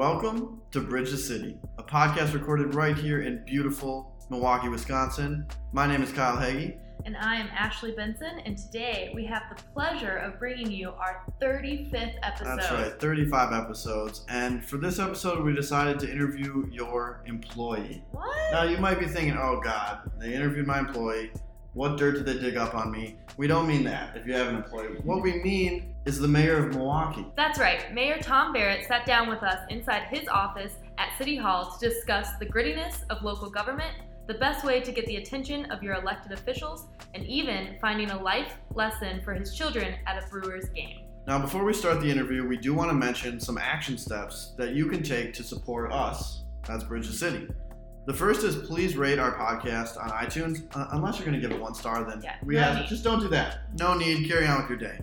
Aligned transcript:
Welcome 0.00 0.62
to 0.70 0.80
Bridge 0.80 1.10
the 1.10 1.18
City, 1.18 1.58
a 1.76 1.82
podcast 1.82 2.32
recorded 2.32 2.74
right 2.74 2.96
here 2.96 3.20
in 3.20 3.44
beautiful 3.44 4.16
Milwaukee, 4.30 4.70
Wisconsin. 4.70 5.46
My 5.74 5.86
name 5.86 6.02
is 6.02 6.10
Kyle 6.10 6.38
Hagee. 6.38 6.78
And 7.04 7.18
I 7.18 7.36
am 7.36 7.48
Ashley 7.48 7.92
Benson, 7.92 8.40
and 8.46 8.56
today 8.56 9.12
we 9.14 9.26
have 9.26 9.42
the 9.54 9.62
pleasure 9.74 10.16
of 10.16 10.38
bringing 10.38 10.72
you 10.72 10.88
our 10.88 11.26
35th 11.42 12.14
episode. 12.22 12.46
That's 12.46 12.72
right, 12.72 12.98
35 12.98 13.52
episodes. 13.52 14.24
And 14.30 14.64
for 14.64 14.78
this 14.78 14.98
episode, 14.98 15.44
we 15.44 15.54
decided 15.54 15.98
to 15.98 16.10
interview 16.10 16.66
your 16.72 17.22
employee. 17.26 18.02
What? 18.12 18.34
Now, 18.52 18.62
you 18.62 18.78
might 18.78 19.00
be 19.00 19.06
thinking, 19.06 19.36
oh 19.36 19.60
God, 19.62 20.10
they 20.18 20.32
interviewed 20.32 20.66
my 20.66 20.78
employee. 20.78 21.30
What 21.72 21.98
dirt 21.98 22.16
did 22.16 22.26
they 22.26 22.36
dig 22.36 22.56
up 22.56 22.74
on 22.74 22.90
me? 22.90 23.16
We 23.36 23.46
don't 23.46 23.68
mean 23.68 23.84
that 23.84 24.16
if 24.16 24.26
you 24.26 24.32
have 24.32 24.48
an 24.48 24.56
employee. 24.56 24.98
What 25.04 25.22
we 25.22 25.40
mean 25.40 25.94
is 26.04 26.18
the 26.18 26.26
mayor 26.26 26.66
of 26.66 26.74
Milwaukee. 26.74 27.24
That's 27.36 27.60
right. 27.60 27.94
Mayor 27.94 28.18
Tom 28.20 28.52
Barrett 28.52 28.88
sat 28.88 29.06
down 29.06 29.28
with 29.28 29.44
us 29.44 29.60
inside 29.70 30.08
his 30.08 30.26
office 30.26 30.74
at 30.98 31.16
City 31.16 31.36
Hall 31.36 31.76
to 31.78 31.88
discuss 31.88 32.30
the 32.40 32.46
grittiness 32.46 33.04
of 33.08 33.22
local 33.22 33.48
government, 33.48 33.94
the 34.26 34.34
best 34.34 34.64
way 34.64 34.80
to 34.80 34.90
get 34.90 35.06
the 35.06 35.16
attention 35.16 35.70
of 35.70 35.80
your 35.80 35.94
elected 35.94 36.32
officials, 36.32 36.86
and 37.14 37.24
even 37.26 37.76
finding 37.80 38.10
a 38.10 38.20
life 38.20 38.54
lesson 38.74 39.22
for 39.22 39.32
his 39.32 39.54
children 39.54 39.94
at 40.08 40.20
a 40.20 40.26
Brewers 40.26 40.70
game. 40.70 41.06
Now, 41.28 41.38
before 41.38 41.62
we 41.62 41.72
start 41.72 42.00
the 42.00 42.10
interview, 42.10 42.48
we 42.48 42.56
do 42.56 42.74
want 42.74 42.90
to 42.90 42.94
mention 42.94 43.38
some 43.38 43.58
action 43.58 43.96
steps 43.96 44.54
that 44.58 44.74
you 44.74 44.86
can 44.86 45.04
take 45.04 45.34
to 45.34 45.44
support 45.44 45.92
us, 45.92 46.42
that's 46.66 46.82
Bridge 46.82 47.06
the 47.06 47.12
City. 47.12 47.46
The 48.06 48.14
first 48.14 48.42
is 48.44 48.56
please 48.56 48.96
rate 48.96 49.18
our 49.18 49.32
podcast 49.36 50.02
on 50.02 50.08
iTunes. 50.10 50.62
Uh, 50.74 50.86
unless 50.92 51.18
you're 51.18 51.26
going 51.26 51.38
to 51.40 51.46
give 51.46 51.52
it 51.56 51.60
one 51.60 51.74
star, 51.74 52.02
then 52.04 52.22
Yeah, 52.22 52.36
we 52.44 52.54
no 52.54 52.60
have 52.62 52.76
need. 52.76 52.86
just 52.88 53.04
don't 53.04 53.20
do 53.20 53.28
that. 53.28 53.58
No 53.78 53.92
need. 53.94 54.26
Carry 54.28 54.46
on 54.46 54.60
with 54.62 54.70
your 54.70 54.78
day. 54.78 54.98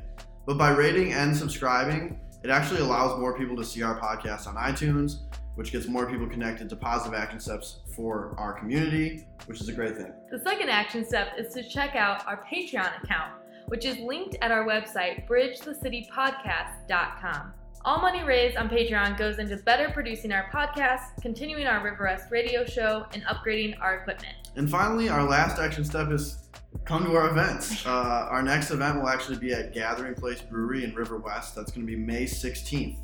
But 0.45 0.57
by 0.57 0.71
rating 0.71 1.13
and 1.13 1.35
subscribing, 1.35 2.19
it 2.43 2.49
actually 2.49 2.79
allows 2.81 3.19
more 3.19 3.37
people 3.37 3.55
to 3.57 3.63
see 3.63 3.83
our 3.83 3.99
podcast 3.99 4.47
on 4.47 4.55
iTunes, 4.55 5.17
which 5.55 5.71
gets 5.71 5.87
more 5.87 6.05
people 6.09 6.27
connected 6.27 6.69
to 6.69 6.75
positive 6.75 7.17
action 7.17 7.39
steps 7.39 7.79
for 7.95 8.33
our 8.37 8.53
community, 8.53 9.25
which 9.45 9.61
is 9.61 9.69
a 9.69 9.73
great 9.73 9.95
thing. 9.97 10.11
The 10.31 10.39
second 10.39 10.69
action 10.69 11.05
step 11.05 11.33
is 11.37 11.53
to 11.53 11.63
check 11.67 11.95
out 11.95 12.25
our 12.27 12.43
Patreon 12.51 13.03
account, 13.03 13.33
which 13.67 13.85
is 13.85 13.97
linked 13.99 14.35
at 14.41 14.51
our 14.51 14.65
website, 14.65 15.27
bridgethecitypodcast.com. 15.27 17.53
All 17.85 17.99
money 17.99 18.23
raised 18.23 18.57
on 18.57 18.69
Patreon 18.69 19.17
goes 19.17 19.39
into 19.39 19.55
better 19.57 19.89
producing 19.89 20.31
our 20.31 20.49
podcast, 20.51 21.21
continuing 21.21 21.67
our 21.67 21.83
River 21.83 22.03
West 22.03 22.25
radio 22.31 22.65
show, 22.65 23.05
and 23.13 23.23
upgrading 23.23 23.79
our 23.81 23.95
equipment. 23.95 24.35
And 24.55 24.69
finally, 24.69 25.07
our 25.09 25.23
last 25.23 25.57
action 25.59 25.85
step 25.85 26.11
is 26.11 26.49
come 26.85 27.05
to 27.05 27.15
our 27.15 27.29
events. 27.29 27.85
Uh, 27.97 28.27
our 28.29 28.43
next 28.43 28.71
event 28.71 28.99
will 28.99 29.07
actually 29.07 29.37
be 29.37 29.53
at 29.53 29.73
Gathering 29.73 30.13
Place 30.13 30.41
Brewery 30.41 30.83
in 30.83 30.93
River 30.93 31.17
West. 31.17 31.55
That's 31.55 31.71
going 31.71 31.87
to 31.87 31.91
be 31.91 31.97
May 31.97 32.25
16th. 32.25 32.97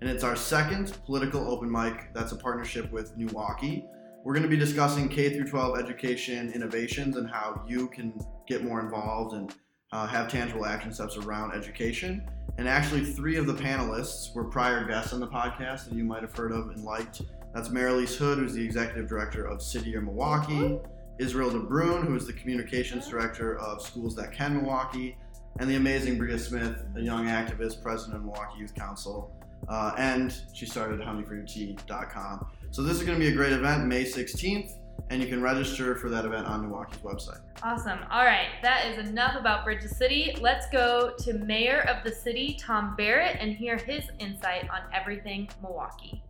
And 0.00 0.08
it's 0.08 0.24
our 0.24 0.36
second 0.36 0.98
political 1.04 1.50
open 1.50 1.70
mic 1.70 2.14
that's 2.14 2.32
a 2.32 2.36
partnership 2.36 2.90
with 2.90 3.16
Milwaukee. 3.16 3.84
We're 4.24 4.32
going 4.32 4.44
to 4.44 4.48
be 4.48 4.56
discussing 4.56 5.08
K 5.08 5.34
through 5.34 5.48
12 5.48 5.78
education 5.78 6.50
innovations 6.52 7.16
and 7.16 7.28
how 7.28 7.62
you 7.68 7.88
can 7.88 8.18
get 8.46 8.64
more 8.64 8.80
involved 8.80 9.34
and 9.34 9.54
uh, 9.92 10.06
have 10.06 10.28
tangible 10.28 10.64
action 10.64 10.92
steps 10.92 11.16
around 11.16 11.52
education. 11.52 12.26
And 12.58 12.68
actually, 12.68 13.04
three 13.04 13.36
of 13.36 13.46
the 13.46 13.54
panelists 13.54 14.34
were 14.34 14.44
prior 14.44 14.84
guests 14.86 15.12
on 15.12 15.20
the 15.20 15.26
podcast 15.26 15.88
that 15.88 15.94
you 15.94 16.04
might 16.04 16.22
have 16.22 16.36
heard 16.36 16.52
of 16.52 16.68
and 16.68 16.84
liked. 16.84 17.22
That's 17.54 17.70
Marilise 17.70 18.16
Hood, 18.16 18.38
who's 18.38 18.54
the 18.54 18.64
executive 18.64 19.08
director 19.08 19.46
of 19.46 19.62
City 19.62 19.94
of 19.94 20.04
Milwaukee, 20.04 20.78
Israel 21.18 21.50
DeBrun, 21.50 22.06
who 22.06 22.14
is 22.14 22.26
the 22.26 22.32
communications 22.32 23.08
director 23.08 23.58
of 23.58 23.82
Schools 23.82 24.14
That 24.16 24.32
Can 24.32 24.56
Milwaukee, 24.56 25.16
and 25.58 25.68
the 25.68 25.76
amazing 25.76 26.18
Bria 26.18 26.38
Smith, 26.38 26.76
a 26.96 27.00
young 27.00 27.26
activist, 27.26 27.82
president 27.82 28.16
of 28.16 28.24
Milwaukee 28.24 28.58
Youth 28.58 28.74
Council. 28.74 29.34
Uh, 29.68 29.92
and 29.96 30.34
she 30.52 30.66
started 30.66 31.00
honeyforyourtea.com. 31.00 32.46
So 32.70 32.82
this 32.82 32.96
is 32.98 33.02
going 33.04 33.18
to 33.18 33.24
be 33.24 33.30
a 33.30 33.34
great 33.36 33.52
event, 33.52 33.86
May 33.86 34.04
16th, 34.04 34.72
and 35.10 35.22
you 35.22 35.28
can 35.28 35.42
register 35.42 35.94
for 35.94 36.08
that 36.08 36.24
event 36.24 36.46
on 36.46 36.62
Milwaukee's 36.62 36.98
website. 36.98 37.40
Awesome. 37.62 37.98
All 38.10 38.24
right, 38.24 38.48
that 38.62 38.86
is 38.86 39.08
enough 39.08 39.36
about 39.36 39.64
Bridge 39.64 39.82
City. 39.82 40.34
Let's 40.40 40.66
go 40.70 41.12
to 41.18 41.34
Mayor 41.34 41.80
of 41.82 42.02
the 42.02 42.10
City, 42.10 42.56
Tom 42.58 42.94
Barrett, 42.96 43.36
and 43.38 43.52
hear 43.52 43.76
his 43.76 44.04
insight 44.18 44.68
on 44.70 44.80
everything 44.94 45.48
Milwaukee. 45.60 46.22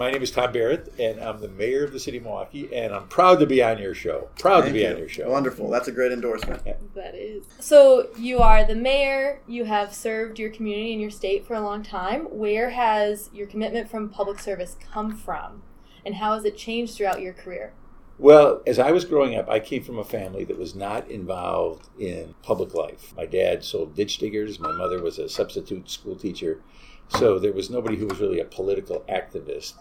My 0.00 0.10
name 0.10 0.22
is 0.22 0.30
Tom 0.30 0.50
Barrett, 0.50 0.94
and 0.98 1.20
I'm 1.20 1.42
the 1.42 1.48
mayor 1.48 1.84
of 1.84 1.92
the 1.92 2.00
city 2.00 2.16
of 2.16 2.22
Milwaukee, 2.22 2.74
and 2.74 2.94
I'm 2.94 3.06
proud 3.08 3.38
to 3.40 3.44
be 3.46 3.62
on 3.62 3.76
your 3.76 3.94
show. 3.94 4.30
Proud 4.38 4.62
to 4.62 4.72
be 4.72 4.80
you. 4.80 4.88
on 4.88 4.96
your 4.96 5.10
show. 5.10 5.28
Wonderful. 5.28 5.68
That's 5.68 5.88
a 5.88 5.92
great 5.92 6.10
endorsement. 6.10 6.64
That 6.94 7.14
is. 7.14 7.44
So 7.58 8.08
you 8.16 8.38
are 8.38 8.64
the 8.64 8.74
mayor. 8.74 9.42
You 9.46 9.66
have 9.66 9.94
served 9.94 10.38
your 10.38 10.48
community 10.48 10.92
and 10.92 11.02
your 11.02 11.10
state 11.10 11.46
for 11.46 11.52
a 11.52 11.60
long 11.60 11.82
time. 11.82 12.22
Where 12.30 12.70
has 12.70 13.28
your 13.34 13.46
commitment 13.46 13.90
from 13.90 14.08
public 14.08 14.38
service 14.38 14.74
come 14.90 15.14
from, 15.14 15.64
and 16.06 16.14
how 16.14 16.32
has 16.32 16.46
it 16.46 16.56
changed 16.56 16.94
throughout 16.94 17.20
your 17.20 17.34
career? 17.34 17.74
Well, 18.18 18.62
as 18.66 18.78
I 18.78 18.92
was 18.92 19.04
growing 19.04 19.36
up, 19.36 19.50
I 19.50 19.60
came 19.60 19.82
from 19.82 19.98
a 19.98 20.04
family 20.04 20.44
that 20.44 20.58
was 20.58 20.74
not 20.74 21.10
involved 21.10 21.90
in 21.98 22.34
public 22.42 22.72
life. 22.72 23.12
My 23.14 23.26
dad 23.26 23.64
sold 23.64 23.96
ditch 23.96 24.16
diggers. 24.16 24.58
My 24.58 24.72
mother 24.72 25.02
was 25.02 25.18
a 25.18 25.28
substitute 25.28 25.90
school 25.90 26.16
teacher. 26.16 26.62
So 27.10 27.38
there 27.38 27.52
was 27.52 27.70
nobody 27.70 27.96
who 27.96 28.06
was 28.06 28.20
really 28.20 28.40
a 28.40 28.44
political 28.44 29.04
activist. 29.08 29.74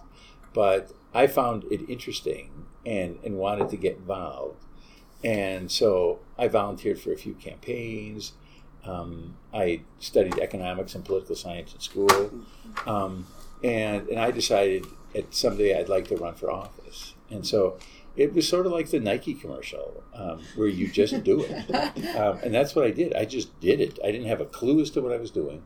But 0.53 0.91
I 1.13 1.27
found 1.27 1.65
it 1.71 1.89
interesting 1.89 2.65
and, 2.85 3.19
and 3.23 3.37
wanted 3.37 3.69
to 3.69 3.77
get 3.77 3.97
involved. 3.97 4.63
And 5.23 5.71
so 5.71 6.19
I 6.37 6.47
volunteered 6.47 6.99
for 6.99 7.11
a 7.11 7.17
few 7.17 7.33
campaigns. 7.33 8.33
Um, 8.85 9.35
I 9.53 9.81
studied 9.99 10.39
economics 10.39 10.95
and 10.95 11.03
political 11.03 11.35
science 11.35 11.73
in 11.73 11.79
school. 11.81 12.31
Um, 12.85 13.27
and, 13.63 14.07
and 14.07 14.19
I 14.19 14.31
decided 14.31 14.85
at 15.13 15.33
someday 15.33 15.77
I'd 15.77 15.89
like 15.89 16.07
to 16.07 16.15
run 16.15 16.35
for 16.35 16.49
office. 16.49 17.13
And 17.29 17.45
so 17.45 17.77
it 18.15 18.33
was 18.33 18.47
sort 18.47 18.65
of 18.65 18.71
like 18.71 18.89
the 18.89 18.99
Nike 18.99 19.33
commercial 19.33 20.03
um, 20.13 20.41
where 20.55 20.67
you 20.67 20.87
just 20.89 21.23
do 21.23 21.43
it. 21.43 21.65
Um, 22.19 22.39
and 22.43 22.53
that's 22.53 22.75
what 22.75 22.85
I 22.85 22.91
did. 22.91 23.13
I 23.13 23.23
just 23.23 23.57
did 23.61 23.79
it. 23.79 23.97
I 24.03 24.11
didn't 24.11 24.27
have 24.27 24.41
a 24.41 24.45
clue 24.45 24.81
as 24.81 24.89
to 24.91 25.01
what 25.01 25.13
I 25.13 25.17
was 25.17 25.31
doing. 25.31 25.63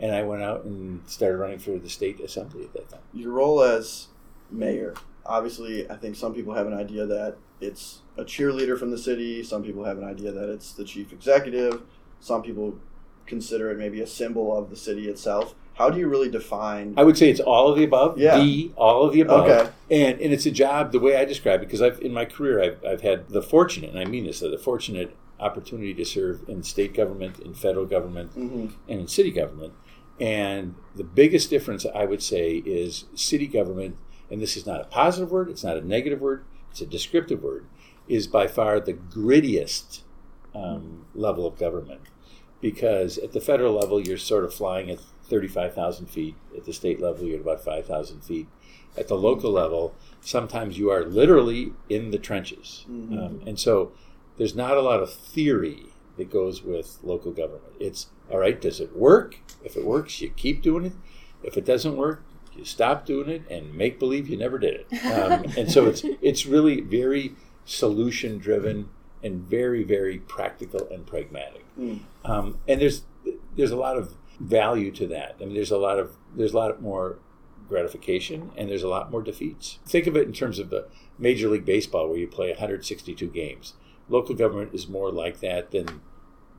And 0.00 0.12
I 0.14 0.22
went 0.22 0.42
out 0.42 0.64
and 0.64 1.02
started 1.08 1.36
running 1.36 1.58
for 1.58 1.78
the 1.78 1.88
state 1.90 2.18
assembly 2.20 2.64
at 2.64 2.72
that 2.72 2.88
time. 2.88 3.00
Your 3.12 3.32
role 3.32 3.62
as 3.62 4.08
mayor, 4.50 4.94
obviously, 5.26 5.88
I 5.90 5.96
think 5.96 6.16
some 6.16 6.34
people 6.34 6.54
have 6.54 6.66
an 6.66 6.72
idea 6.74 7.04
that 7.06 7.36
it's 7.60 8.00
a 8.16 8.24
cheerleader 8.24 8.78
from 8.78 8.90
the 8.90 8.98
city. 8.98 9.42
Some 9.42 9.62
people 9.62 9.84
have 9.84 9.98
an 9.98 10.04
idea 10.04 10.32
that 10.32 10.48
it's 10.48 10.72
the 10.72 10.84
chief 10.84 11.12
executive. 11.12 11.82
Some 12.18 12.42
people 12.42 12.78
consider 13.26 13.70
it 13.70 13.78
maybe 13.78 14.00
a 14.00 14.06
symbol 14.06 14.56
of 14.56 14.70
the 14.70 14.76
city 14.76 15.08
itself. 15.08 15.54
How 15.74 15.88
do 15.90 15.98
you 15.98 16.08
really 16.08 16.30
define? 16.30 16.94
I 16.96 17.04
would 17.04 17.16
say 17.16 17.30
it's 17.30 17.40
all 17.40 17.68
of 17.70 17.76
the 17.76 17.84
above. 17.84 18.18
Yeah. 18.18 18.38
The 18.38 18.72
all 18.76 19.04
of 19.04 19.12
the 19.12 19.20
above. 19.20 19.48
Okay. 19.48 19.70
And 19.90 20.20
and 20.20 20.32
it's 20.32 20.46
a 20.46 20.50
job 20.50 20.92
the 20.92 20.98
way 20.98 21.16
I 21.16 21.24
describe 21.26 21.60
it 21.62 21.66
because 21.66 21.80
I've 21.82 22.00
in 22.00 22.12
my 22.12 22.24
career 22.24 22.62
I've, 22.62 22.84
I've 22.84 23.00
had 23.02 23.28
the 23.28 23.40
fortunate 23.42 23.90
and 23.90 23.98
I 23.98 24.04
mean 24.04 24.24
this 24.24 24.40
the 24.40 24.58
fortunate 24.58 25.14
opportunity 25.38 25.94
to 25.94 26.04
serve 26.04 26.46
in 26.48 26.62
state 26.62 26.92
government, 26.92 27.38
in 27.38 27.54
federal 27.54 27.86
government, 27.86 28.36
Mhm. 28.36 28.72
and 28.88 29.00
in 29.00 29.08
city 29.08 29.30
government. 29.30 29.72
And 30.20 30.74
the 30.94 31.04
biggest 31.04 31.48
difference 31.48 31.86
I 31.86 32.04
would 32.04 32.22
say 32.22 32.56
is 32.66 33.06
city 33.14 33.46
government, 33.46 33.96
and 34.30 34.40
this 34.40 34.56
is 34.56 34.66
not 34.66 34.82
a 34.82 34.84
positive 34.84 35.32
word, 35.32 35.48
it's 35.48 35.64
not 35.64 35.78
a 35.78 35.86
negative 35.86 36.20
word, 36.20 36.44
it's 36.70 36.82
a 36.82 36.86
descriptive 36.86 37.42
word, 37.42 37.64
is 38.06 38.26
by 38.26 38.46
far 38.46 38.78
the 38.78 38.92
grittiest 38.92 40.02
um, 40.54 41.06
level 41.14 41.46
of 41.46 41.58
government. 41.58 42.02
Because 42.60 43.16
at 43.16 43.32
the 43.32 43.40
federal 43.40 43.72
level, 43.72 43.98
you're 43.98 44.18
sort 44.18 44.44
of 44.44 44.52
flying 44.52 44.90
at 44.90 45.00
35,000 45.30 46.06
feet. 46.06 46.34
At 46.54 46.66
the 46.66 46.74
state 46.74 47.00
level, 47.00 47.24
you're 47.24 47.36
at 47.36 47.40
about 47.40 47.64
5,000 47.64 48.20
feet. 48.20 48.48
At 48.98 49.08
the 49.08 49.16
local 49.16 49.50
level, 49.50 49.94
sometimes 50.20 50.76
you 50.76 50.90
are 50.90 51.04
literally 51.04 51.72
in 51.88 52.10
the 52.10 52.18
trenches. 52.18 52.84
Mhm. 52.90 53.18
Um, 53.18 53.40
and 53.46 53.58
so 53.58 53.92
there's 54.36 54.54
not 54.54 54.76
a 54.76 54.82
lot 54.82 55.00
of 55.00 55.10
theory 55.10 55.86
that 56.20 56.30
goes 56.30 56.62
with 56.62 56.98
local 57.02 57.32
government. 57.32 57.74
It's 57.80 58.06
all 58.30 58.38
right, 58.38 58.60
does 58.60 58.80
it 58.80 58.96
work? 58.96 59.36
If 59.64 59.76
it 59.76 59.84
works, 59.84 60.20
you 60.20 60.30
keep 60.30 60.62
doing 60.62 60.84
it. 60.86 60.92
If 61.42 61.56
it 61.56 61.64
doesn't 61.64 61.96
work, 61.96 62.22
you 62.54 62.64
stop 62.64 63.06
doing 63.06 63.28
it 63.28 63.42
and 63.50 63.74
make 63.74 63.98
believe 63.98 64.28
you 64.28 64.36
never 64.36 64.58
did 64.58 64.74
it. 64.74 64.86
Um, 65.10 65.44
and 65.56 65.70
so 65.70 65.86
it's 65.86 66.04
it's 66.22 66.46
really 66.46 66.80
very 66.80 67.34
solution 67.64 68.38
driven 68.38 68.88
and 69.22 69.42
very 69.42 69.82
very 69.82 70.18
practical 70.18 70.88
and 70.90 71.06
pragmatic. 71.06 71.64
Mm. 71.78 72.00
Um, 72.24 72.58
and 72.68 72.80
there's 72.80 73.02
there's 73.56 73.72
a 73.72 73.76
lot 73.76 73.96
of 73.96 74.14
value 74.38 74.90
to 74.92 75.06
that. 75.08 75.36
I 75.40 75.44
mean, 75.44 75.54
there's 75.54 75.70
a 75.70 75.78
lot 75.78 75.98
of 75.98 76.16
there's 76.36 76.52
a 76.52 76.56
lot 76.56 76.80
more 76.80 77.18
gratification 77.68 78.50
and 78.56 78.68
there's 78.68 78.82
a 78.82 78.88
lot 78.88 79.10
more 79.10 79.22
defeats. 79.22 79.78
Think 79.86 80.06
of 80.06 80.16
it 80.16 80.26
in 80.26 80.32
terms 80.32 80.58
of 80.58 80.70
the 80.70 80.88
Major 81.18 81.48
League 81.48 81.64
Baseball, 81.64 82.08
where 82.08 82.18
you 82.18 82.26
play 82.26 82.48
162 82.48 83.28
games. 83.28 83.74
Local 84.08 84.34
government 84.34 84.74
is 84.74 84.88
more 84.88 85.10
like 85.12 85.40
that 85.40 85.70
than 85.70 86.00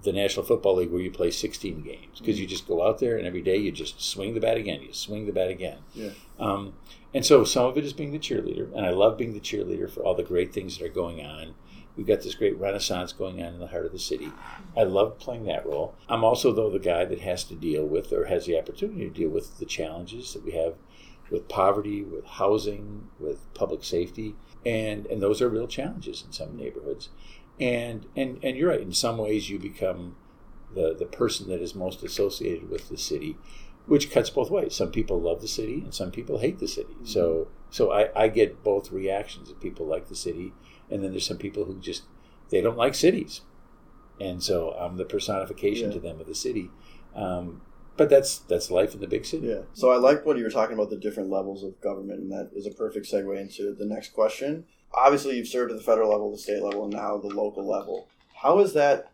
the 0.04 0.12
National 0.12 0.46
Football 0.46 0.78
League, 0.78 0.92
where 0.92 1.02
you 1.02 1.12
play 1.12 1.32
16 1.32 1.82
games 1.82 2.20
because 2.20 2.40
you 2.40 2.48
just 2.48 2.68
go 2.68 2.88
out 2.88 3.00
there 3.00 3.18
and 3.18 3.28
every 3.28 3.42
day 3.42 3.58
you 3.58 3.72
just 3.72 4.02
swing 4.02 4.34
the 4.34 4.40
bat 4.40 4.58
again, 4.58 4.82
you 4.82 4.94
swing 4.94 5.26
the 5.26 5.32
bat 5.32 5.50
again. 5.50 5.80
Yeah. 5.94 6.12
Um, 6.40 6.74
and 7.14 7.26
so 7.26 7.44
some 7.44 7.66
of 7.66 7.78
it 7.78 7.86
is 7.86 7.94
being 7.94 8.12
the 8.12 8.20
cheerleader, 8.20 8.74
and 8.76 8.86
I 8.86 8.92
love 8.92 9.18
being 9.18 9.34
the 9.34 9.40
cheerleader 9.40 9.90
for 9.90 10.02
all 10.02 10.16
the 10.16 10.24
great 10.24 10.54
things 10.54 10.78
that 10.78 10.86
are 10.86 10.90
going 10.90 11.24
on. 11.24 11.56
We've 11.98 12.08
got 12.08 12.22
this 12.22 12.36
great 12.36 12.58
renaissance 12.58 13.12
going 13.12 13.44
on 13.44 13.54
in 13.54 13.60
the 13.60 13.68
heart 13.68 13.86
of 13.86 13.92
the 13.92 14.00
city. 14.00 14.32
I 14.78 14.84
love 14.84 15.20
playing 15.20 15.46
that 15.46 15.66
role. 15.66 15.94
I'm 16.08 16.24
also, 16.24 16.54
though, 16.54 16.70
the 16.70 16.80
guy 16.80 17.04
that 17.04 17.20
has 17.20 17.44
to 17.46 17.56
deal 17.56 17.86
with 17.86 18.14
or 18.14 18.26
has 18.26 18.46
the 18.46 18.58
opportunity 18.58 19.02
to 19.02 19.10
deal 19.10 19.30
with 19.30 19.60
the 19.60 19.66
challenges 19.66 20.34
that 20.34 20.46
we 20.46 20.54
have 20.54 20.76
with 21.30 21.48
poverty, 21.48 22.04
with 22.04 22.26
housing, 22.26 23.10
with 23.20 23.54
public 23.54 23.84
safety. 23.84 24.36
And, 24.66 25.06
and 25.08 25.22
those 25.22 25.42
are 25.42 25.50
real 25.50 25.68
challenges 25.68 26.24
in 26.26 26.32
some 26.32 26.56
neighborhoods. 26.56 27.10
And, 27.62 28.08
and, 28.16 28.40
and 28.44 28.58
you're 28.58 28.70
right, 28.70 28.82
in 28.82 28.94
some 28.94 29.18
ways, 29.18 29.50
you 29.50 29.60
become 29.60 30.18
the, 30.74 30.96
the 30.98 31.06
person 31.06 31.48
that 31.50 31.62
is 31.62 31.76
most 31.76 32.04
associated 32.04 32.70
with 32.70 32.90
the 32.90 32.98
city 32.98 33.38
which 33.86 34.12
cuts 34.12 34.30
both 34.30 34.50
ways. 34.50 34.76
Some 34.76 34.92
people 34.92 35.20
love 35.20 35.42
the 35.42 35.48
city 35.48 35.82
and 35.84 35.94
some 35.94 36.12
people 36.12 36.38
hate 36.38 36.60
the 36.60 36.68
city. 36.68 36.94
Mm-hmm. 36.94 37.06
So 37.06 37.48
so 37.70 37.92
I, 37.92 38.10
I 38.16 38.28
get 38.28 38.64
both 38.64 38.92
reactions 38.92 39.50
of 39.50 39.60
people 39.60 39.86
like 39.86 40.08
the 40.08 40.16
city 40.16 40.54
and 40.90 41.04
then 41.04 41.12
there's 41.12 41.28
some 41.28 41.38
people 41.38 41.66
who 41.66 41.80
just 41.80 42.04
they 42.50 42.62
don't 42.62 42.78
like 42.78 42.96
cities. 42.96 43.42
And 44.20 44.44
so 44.44 44.72
I'm 44.72 44.98
the 44.98 45.06
personification 45.06 45.90
yeah. 45.90 45.96
to 45.96 46.00
them 46.00 46.20
of 46.20 46.28
the 46.28 46.36
city. 46.36 46.70
Um, 47.16 47.62
but 47.98 48.10
that's 48.10 48.40
that's 48.40 48.72
life 48.72 48.94
in 48.94 49.02
the 49.02 49.08
big 49.08 49.26
city. 49.26 49.48
Yeah. 49.48 49.64
So 49.74 49.90
I 49.90 49.98
like 49.98 50.26
what 50.26 50.38
you 50.38 50.44
were 50.44 50.50
talking 50.50 50.74
about 50.74 50.90
the 50.90 50.98
different 50.98 51.30
levels 51.30 51.64
of 51.64 51.80
government, 51.82 52.22
and 52.22 52.32
that 52.32 52.52
is 52.56 52.66
a 52.66 52.72
perfect 52.72 53.12
segue 53.12 53.40
into 53.40 53.74
the 53.74 53.86
next 53.86 54.14
question. 54.14 54.66
Obviously, 54.94 55.38
you've 55.38 55.48
served 55.48 55.72
at 55.72 55.78
the 55.78 55.84
federal 55.84 56.12
level, 56.12 56.32
the 56.32 56.38
state 56.38 56.62
level, 56.62 56.84
and 56.84 56.94
now 56.94 57.18
the 57.18 57.28
local 57.28 57.68
level. 57.68 58.08
How 58.42 58.60
is 58.60 58.74
that? 58.74 59.12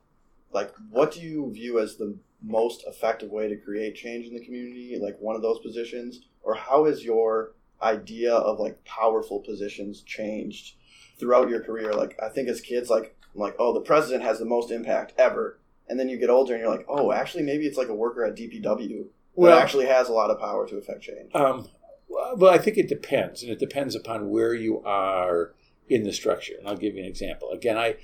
Like, 0.52 0.74
what 0.90 1.12
do 1.12 1.22
you 1.22 1.52
view 1.54 1.80
as 1.80 1.98
the 1.98 2.18
most 2.42 2.84
effective 2.88 3.30
way 3.30 3.48
to 3.48 3.58
create 3.58 3.96
change 3.96 4.26
in 4.26 4.34
the 4.34 4.44
community, 4.44 4.98
like 5.02 5.18
one 5.20 5.36
of 5.36 5.42
those 5.42 5.60
positions? 5.60 6.22
Or 6.42 6.56
how 6.56 6.86
has 6.86 7.04
your 7.04 7.54
idea 7.82 8.34
of 8.34 8.60
like 8.60 8.84
powerful 8.86 9.40
positions 9.40 10.02
changed 10.02 10.76
throughout 11.20 11.50
your 11.50 11.62
career? 11.62 11.94
Like 11.94 12.18
I 12.24 12.30
think 12.30 12.48
as 12.48 12.62
kids, 12.62 12.90
like 12.90 13.16
I'm 13.36 13.42
like, 13.42 13.56
oh, 13.60 13.74
the 13.74 13.82
president 13.82 14.24
has 14.24 14.40
the 14.40 14.46
most 14.46 14.72
impact 14.72 15.14
ever. 15.18 15.60
And 15.90 16.00
then 16.00 16.10
you 16.10 16.18
get 16.18 16.30
older 16.30 16.54
and 16.54 16.62
you're 16.62 16.72
like, 16.72 16.86
oh, 16.90 17.12
actually, 17.12 17.44
maybe 17.44 17.66
it's 17.66 17.78
like 17.78 17.88
a 17.88 17.96
worker 17.96 18.26
at 18.26 18.36
DPW 18.36 19.06
well, 19.38 19.56
that 19.56 19.62
actually 19.62 19.86
has 19.86 20.10
a 20.10 20.14
lot 20.14 20.32
of 20.32 20.40
power 20.40 20.68
to 20.68 20.78
affect 20.78 21.02
change. 21.02 21.34
Um, 21.36 21.70
well, 22.10 22.54
I 22.54 22.58
think 22.58 22.78
it 22.78 22.90
depends, 22.90 23.44
and 23.44 23.52
it 23.52 23.60
depends 23.60 23.96
upon 23.96 24.30
where 24.30 24.56
you 24.56 24.82
are 24.84 25.54
in 25.90 26.04
the 26.04 26.14
structure. 26.14 26.54
And 26.58 26.68
I'll 26.68 26.78
give 26.78 26.96
you 26.96 27.02
an 27.02 27.10
example. 27.10 27.52
Again, 27.52 27.78
I 27.78 27.98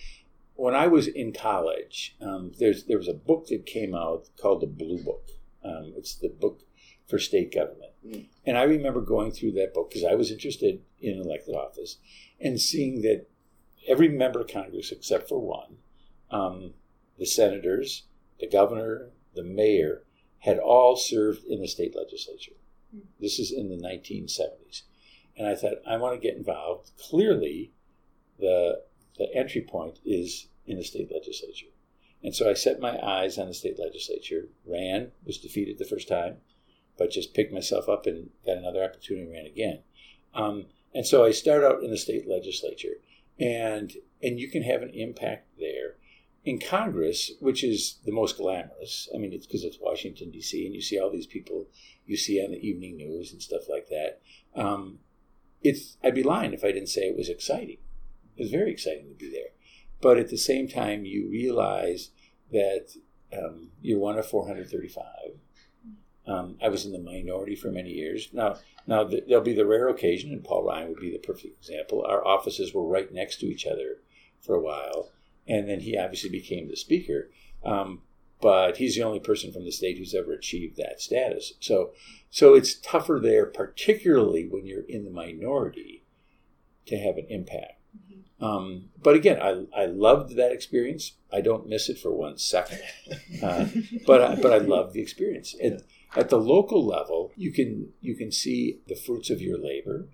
when 0.55 0.75
I 0.75 0.87
was 0.87 1.07
in 1.07 1.33
college, 1.33 2.15
um, 2.21 2.51
there's 2.59 2.85
there 2.85 2.97
was 2.97 3.07
a 3.07 3.13
book 3.13 3.47
that 3.47 3.65
came 3.65 3.95
out 3.95 4.29
called 4.39 4.61
the 4.61 4.67
Blue 4.67 5.01
Book. 5.03 5.29
Um, 5.63 5.93
it's 5.95 6.15
the 6.15 6.29
book 6.29 6.61
for 7.07 7.17
state 7.19 7.53
government, 7.53 7.91
mm. 8.05 8.25
and 8.45 8.57
I 8.57 8.63
remember 8.63 9.01
going 9.01 9.31
through 9.31 9.53
that 9.53 9.73
book 9.73 9.89
because 9.89 10.05
I 10.05 10.15
was 10.15 10.31
interested 10.31 10.81
in 10.99 11.19
elected 11.19 11.55
office 11.55 11.97
and 12.39 12.59
seeing 12.59 13.01
that 13.01 13.27
every 13.87 14.09
member 14.09 14.41
of 14.41 14.47
Congress 14.47 14.91
except 14.91 15.29
for 15.29 15.39
one, 15.39 15.77
um, 16.31 16.73
the 17.17 17.25
senators, 17.25 18.03
the 18.39 18.49
governor, 18.49 19.09
the 19.35 19.43
mayor, 19.43 20.03
had 20.39 20.59
all 20.59 20.95
served 20.95 21.43
in 21.45 21.61
the 21.61 21.67
state 21.67 21.95
legislature. 21.95 22.55
Mm. 22.95 23.03
This 23.19 23.39
is 23.39 23.51
in 23.51 23.69
the 23.69 23.77
1970s, 23.77 24.83
and 25.37 25.47
I 25.47 25.55
thought 25.55 25.77
I 25.87 25.97
want 25.97 26.19
to 26.19 26.27
get 26.27 26.37
involved. 26.37 26.91
Clearly, 26.97 27.71
the 28.39 28.83
the 29.17 29.33
entry 29.35 29.61
point 29.61 29.99
is 30.05 30.47
in 30.65 30.77
the 30.77 30.83
state 30.83 31.11
legislature. 31.11 31.67
And 32.23 32.33
so 32.33 32.49
I 32.49 32.53
set 32.53 32.79
my 32.79 32.97
eyes 33.05 33.37
on 33.37 33.47
the 33.47 33.53
state 33.53 33.77
legislature, 33.77 34.47
ran, 34.65 35.11
was 35.25 35.37
defeated 35.37 35.77
the 35.77 35.85
first 35.85 36.07
time, 36.07 36.37
but 36.97 37.11
just 37.11 37.33
picked 37.33 37.53
myself 37.53 37.89
up 37.89 38.05
and 38.05 38.29
got 38.45 38.57
another 38.57 38.83
opportunity 38.83 39.25
and 39.25 39.33
ran 39.33 39.45
again. 39.45 39.79
Um, 40.33 40.67
and 40.95 41.05
so 41.05 41.25
I 41.25 41.31
start 41.31 41.63
out 41.63 41.83
in 41.83 41.91
the 41.91 41.97
state 41.97 42.27
legislature, 42.27 42.95
and 43.39 43.93
and 44.21 44.39
you 44.39 44.47
can 44.47 44.63
have 44.63 44.81
an 44.81 44.91
impact 44.91 45.47
there. 45.59 45.95
In 46.45 46.59
Congress, 46.59 47.31
which 47.39 47.63
is 47.63 47.99
the 48.05 48.11
most 48.11 48.37
glamorous, 48.37 49.07
I 49.15 49.17
mean, 49.17 49.31
it's 49.31 49.45
because 49.45 49.63
it's 49.63 49.79
Washington 49.79 50.29
D.C. 50.29 50.65
and 50.65 50.75
you 50.75 50.81
see 50.81 50.99
all 50.99 51.09
these 51.09 51.25
people 51.25 51.67
you 52.05 52.17
see 52.17 52.43
on 52.43 52.51
the 52.51 52.67
evening 52.67 52.97
news 52.97 53.31
and 53.31 53.41
stuff 53.41 53.69
like 53.69 53.87
that. 53.87 54.21
Um, 54.53 54.99
it's 55.63 55.97
I'd 56.03 56.15
be 56.15 56.23
lying 56.23 56.53
if 56.53 56.63
I 56.63 56.71
didn't 56.71 56.89
say 56.89 57.01
it 57.01 57.17
was 57.17 57.29
exciting. 57.29 57.77
It 58.35 58.41
was 58.41 58.51
very 58.51 58.71
exciting 58.71 59.09
to 59.09 59.15
be 59.15 59.31
there. 59.31 59.51
But 60.01 60.17
at 60.17 60.29
the 60.29 60.37
same 60.37 60.67
time, 60.67 61.05
you 61.05 61.29
realize 61.29 62.09
that 62.51 62.87
um, 63.31 63.69
you're 63.81 63.99
one 63.99 64.17
of 64.17 64.27
435. 64.27 65.05
Um, 66.25 66.57
I 66.61 66.69
was 66.69 66.85
in 66.85 66.91
the 66.91 66.99
minority 66.99 67.55
for 67.55 67.71
many 67.71 67.91
years. 67.91 68.29
Now, 68.33 68.57
now 68.87 69.03
the, 69.03 69.23
there'll 69.27 69.43
be 69.43 69.53
the 69.53 69.65
rare 69.65 69.89
occasion, 69.89 70.31
and 70.31 70.43
Paul 70.43 70.63
Ryan 70.63 70.89
would 70.89 70.99
be 70.99 71.11
the 71.11 71.19
perfect 71.19 71.57
example. 71.57 72.05
Our 72.07 72.25
offices 72.25 72.73
were 72.73 72.85
right 72.85 73.11
next 73.13 73.39
to 73.39 73.45
each 73.47 73.65
other 73.65 73.97
for 74.41 74.55
a 74.55 74.61
while, 74.61 75.09
and 75.47 75.69
then 75.69 75.81
he 75.81 75.97
obviously 75.97 76.29
became 76.29 76.69
the 76.69 76.75
speaker. 76.75 77.29
Um, 77.63 78.01
but 78.43 78.75
he's 78.75 78.97
the 78.97 79.03
only 79.03 79.21
person 79.21 79.53
from 79.53 79.63
the 79.63 79.71
state 79.71 79.97
who's 79.97 80.13
ever 80.13 80.33
achieved 80.33 80.75
that 80.75 80.99
status. 80.99 81.53
So, 81.61 81.93
so 82.29 82.55
it's 82.55 82.75
tougher 82.75 83.17
there, 83.23 83.45
particularly 83.45 84.45
when 84.45 84.65
you're 84.65 84.83
in 84.83 85.05
the 85.05 85.09
minority, 85.09 86.03
to 86.87 86.97
have 86.97 87.15
an 87.15 87.25
impact. 87.29 87.79
Um, 88.41 88.89
but 89.01 89.15
again, 89.15 89.41
I, 89.41 89.63
I 89.73 89.85
loved 89.85 90.35
that 90.35 90.51
experience. 90.51 91.13
I 91.31 91.39
don't 91.39 91.69
miss 91.69 91.87
it 91.87 91.97
for 91.97 92.11
one 92.11 92.37
second. 92.37 92.81
Uh, 93.41 93.67
but 94.05 94.21
I, 94.21 94.35
but 94.35 94.51
I 94.51 94.57
love 94.57 94.91
the 94.91 95.01
experience. 95.01 95.55
At, 95.63 95.83
at 96.13 96.29
the 96.29 96.37
local 96.37 96.85
level, 96.85 97.31
you 97.37 97.53
can 97.53 97.93
you 98.01 98.15
can 98.15 98.31
see 98.31 98.79
the 98.87 98.95
fruits 98.95 99.29
of 99.29 99.41
your 99.41 99.57
labor. 99.57 100.09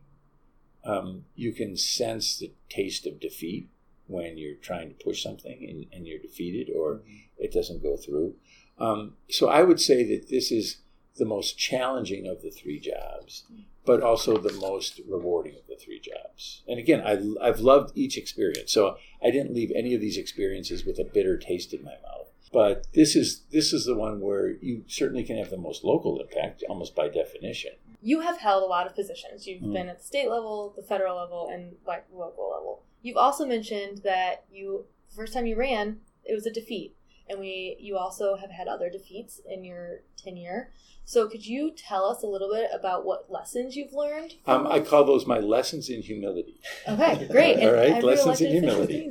Um, 0.86 1.26
you 1.36 1.52
can 1.52 1.76
sense 1.76 2.38
the 2.38 2.54
taste 2.70 3.08
of 3.08 3.20
defeat 3.20 3.70
when 4.10 4.38
you're 4.38 4.56
trying 4.56 4.90
to 4.90 5.04
push 5.04 5.24
something 5.24 5.66
and, 5.68 5.86
and 5.94 6.08
you're 6.08 6.20
defeated 6.20 6.74
or 6.76 6.96
mm-hmm. 6.96 7.16
it 7.38 7.54
doesn't 7.54 7.84
go 7.84 7.96
through. 7.96 8.36
Um, 8.78 9.14
so 9.30 9.50
I 9.50 9.64
would 9.64 9.80
say 9.80 10.04
that 10.04 10.30
this 10.30 10.52
is 10.52 10.78
the 11.18 11.26
most 11.26 11.58
challenging 11.58 12.28
of 12.28 12.42
the 12.42 12.50
three 12.50 12.80
jobs 12.80 13.44
but 13.90 14.04
also 14.04 14.38
the 14.38 14.54
most 14.54 15.02
rewarding 15.10 15.56
of 15.56 15.66
the 15.68 15.76
three 15.76 16.00
jobs. 16.00 16.62
And 16.68 16.78
again, 16.78 17.02
I, 17.02 17.48
I've 17.48 17.60
loved 17.60 17.98
each 17.98 18.20
experience. 18.20 18.72
So 18.72 18.98
I 19.20 19.32
didn't 19.32 19.56
leave 19.56 19.72
any 19.76 19.96
of 19.96 20.00
these 20.00 20.16
experiences 20.16 20.86
with 20.86 21.00
a 21.00 21.04
bitter 21.04 21.40
taste 21.40 21.74
in 21.74 21.84
my 21.84 21.96
mouth. 22.04 22.28
But 22.54 22.86
this 22.94 23.16
is 23.16 23.42
this 23.52 23.74
is 23.74 23.86
the 23.86 23.96
one 23.96 24.22
where 24.22 24.52
you 24.62 24.84
certainly 24.86 25.24
can 25.24 25.38
have 25.38 25.50
the 25.50 25.58
most 25.58 25.84
local 25.84 26.20
impact, 26.20 26.64
almost 26.70 26.96
by 26.96 27.08
definition. 27.08 27.72
You 28.00 28.20
have 28.20 28.38
held 28.38 28.62
a 28.62 28.68
lot 28.68 28.86
of 28.86 28.96
positions. 28.96 29.48
You've 29.48 29.64
mm. 29.64 29.74
been 29.74 29.90
at 29.90 29.98
the 29.98 30.06
state 30.06 30.30
level, 30.30 30.72
the 30.76 30.84
federal 30.84 31.18
level, 31.18 31.50
and 31.52 31.74
like 31.88 32.06
local 32.14 32.52
level. 32.52 32.84
You've 33.02 33.18
also 33.18 33.46
mentioned 33.46 34.02
that 34.04 34.46
you 34.52 34.86
first 35.16 35.34
time 35.34 35.46
you 35.46 35.56
ran, 35.56 36.00
it 36.24 36.34
was 36.34 36.46
a 36.46 36.52
defeat, 36.52 36.96
and 37.30 37.40
we 37.40 37.78
you 37.80 37.98
also 37.98 38.36
have 38.36 38.52
had 38.52 38.68
other 38.68 38.90
defeats 38.90 39.40
in 39.50 39.64
your 39.64 40.02
tenure. 40.18 40.72
So, 41.06 41.28
could 41.28 41.46
you 41.46 41.72
tell 41.72 42.06
us 42.06 42.22
a 42.22 42.28
little 42.28 42.52
bit 42.54 42.70
about 42.72 43.04
what 43.04 43.32
lessons 43.32 43.76
you've 43.76 43.94
learned? 43.94 44.36
Um, 44.46 44.68
I 44.68 44.80
call 44.80 45.06
those 45.06 45.26
my 45.26 45.40
lessons 45.40 45.90
in 45.90 46.02
humility. 46.04 46.60
Okay, 46.88 47.28
great. 47.32 47.60
All 47.64 47.74
right, 47.74 48.04
lessons 48.04 48.42
in 48.42 48.52
humility. 48.52 49.10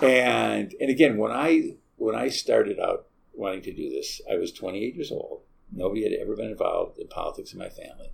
And 0.00 0.74
and 0.80 0.90
again, 0.90 1.18
when 1.18 1.32
I 1.32 1.76
when 1.96 2.14
I 2.14 2.28
started 2.28 2.80
out 2.80 3.08
wanting 3.34 3.62
to 3.62 3.74
do 3.74 3.90
this, 3.90 4.22
I 4.30 4.36
was 4.36 4.52
28 4.52 4.94
years 4.94 5.12
old. 5.12 5.42
Nobody 5.70 6.04
had 6.04 6.12
ever 6.12 6.36
been 6.36 6.50
involved 6.50 6.98
in 6.98 7.08
politics 7.08 7.52
in 7.52 7.58
my 7.58 7.68
family, 7.68 8.10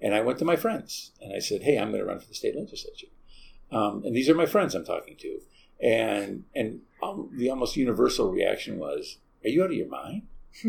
and 0.00 0.14
I 0.14 0.20
went 0.22 0.38
to 0.40 0.44
my 0.44 0.56
friends 0.56 1.12
and 1.20 1.32
I 1.32 1.38
said, 1.38 1.62
"Hey, 1.62 1.78
I'm 1.78 1.90
going 1.90 2.00
to 2.00 2.08
run 2.08 2.18
for 2.18 2.26
the 2.26 2.34
state 2.34 2.56
legislature." 2.56 3.08
Um, 3.72 4.02
and 4.04 4.14
these 4.14 4.28
are 4.28 4.34
my 4.34 4.46
friends 4.46 4.74
I'm 4.74 4.84
talking 4.84 5.16
to, 5.16 5.40
and 5.80 6.44
and 6.54 6.80
um, 7.02 7.30
the 7.32 7.50
almost 7.50 7.76
universal 7.76 8.30
reaction 8.30 8.78
was, 8.78 9.18
"Are 9.44 9.48
you 9.48 9.62
out 9.62 9.70
of 9.70 9.76
your 9.76 9.88
mind?" 9.88 10.22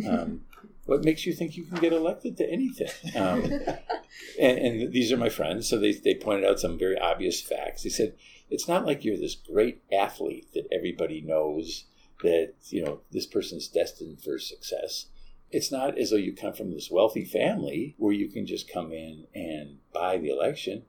Um, 0.08 0.46
what 0.86 1.04
makes 1.04 1.26
you 1.26 1.34
think 1.34 1.56
you 1.56 1.64
can 1.64 1.80
get 1.80 1.94
elected 1.94 2.38
to 2.38 2.50
anything? 2.50 2.90
Um, 3.16 3.44
and, 4.40 4.58
and, 4.58 4.94
these 4.94 5.12
are 5.12 5.18
my 5.18 5.30
friends, 5.30 5.68
so 5.68 5.78
they, 5.78 5.94
they 5.94 6.16
pointed 6.16 6.46
out 6.46 6.60
some 6.60 6.78
very 6.78 6.98
obvious 6.98 7.42
facts. 7.42 7.84
They 7.84 7.90
said, 7.90 8.16
it's 8.50 8.68
not 8.68 8.86
like 8.86 9.04
you're 9.04 9.18
this 9.18 9.36
great 9.36 9.82
athlete 9.92 10.54
that 10.54 10.68
everybody 10.72 11.22
knows 11.22 11.86
that, 12.22 12.54
you 12.70 12.84
know, 12.84 13.00
this 13.12 13.26
person's 13.26 13.68
destined 13.68 14.22
for 14.22 14.38
success. 14.38 15.08
It's 15.52 15.72
not 15.72 15.98
as 15.98 16.10
though 16.10 16.18
you 16.18 16.34
come 16.34 16.54
from 16.54 16.72
this 16.72 16.92
wealthy 16.92 17.26
family 17.26 17.96
where 17.98 18.14
you 18.14 18.28
can 18.28 18.46
just 18.46 18.72
come 18.72 18.92
in 18.92 19.26
and 19.34 19.78
buy 19.94 20.18
the 20.18 20.30
election. 20.30 20.84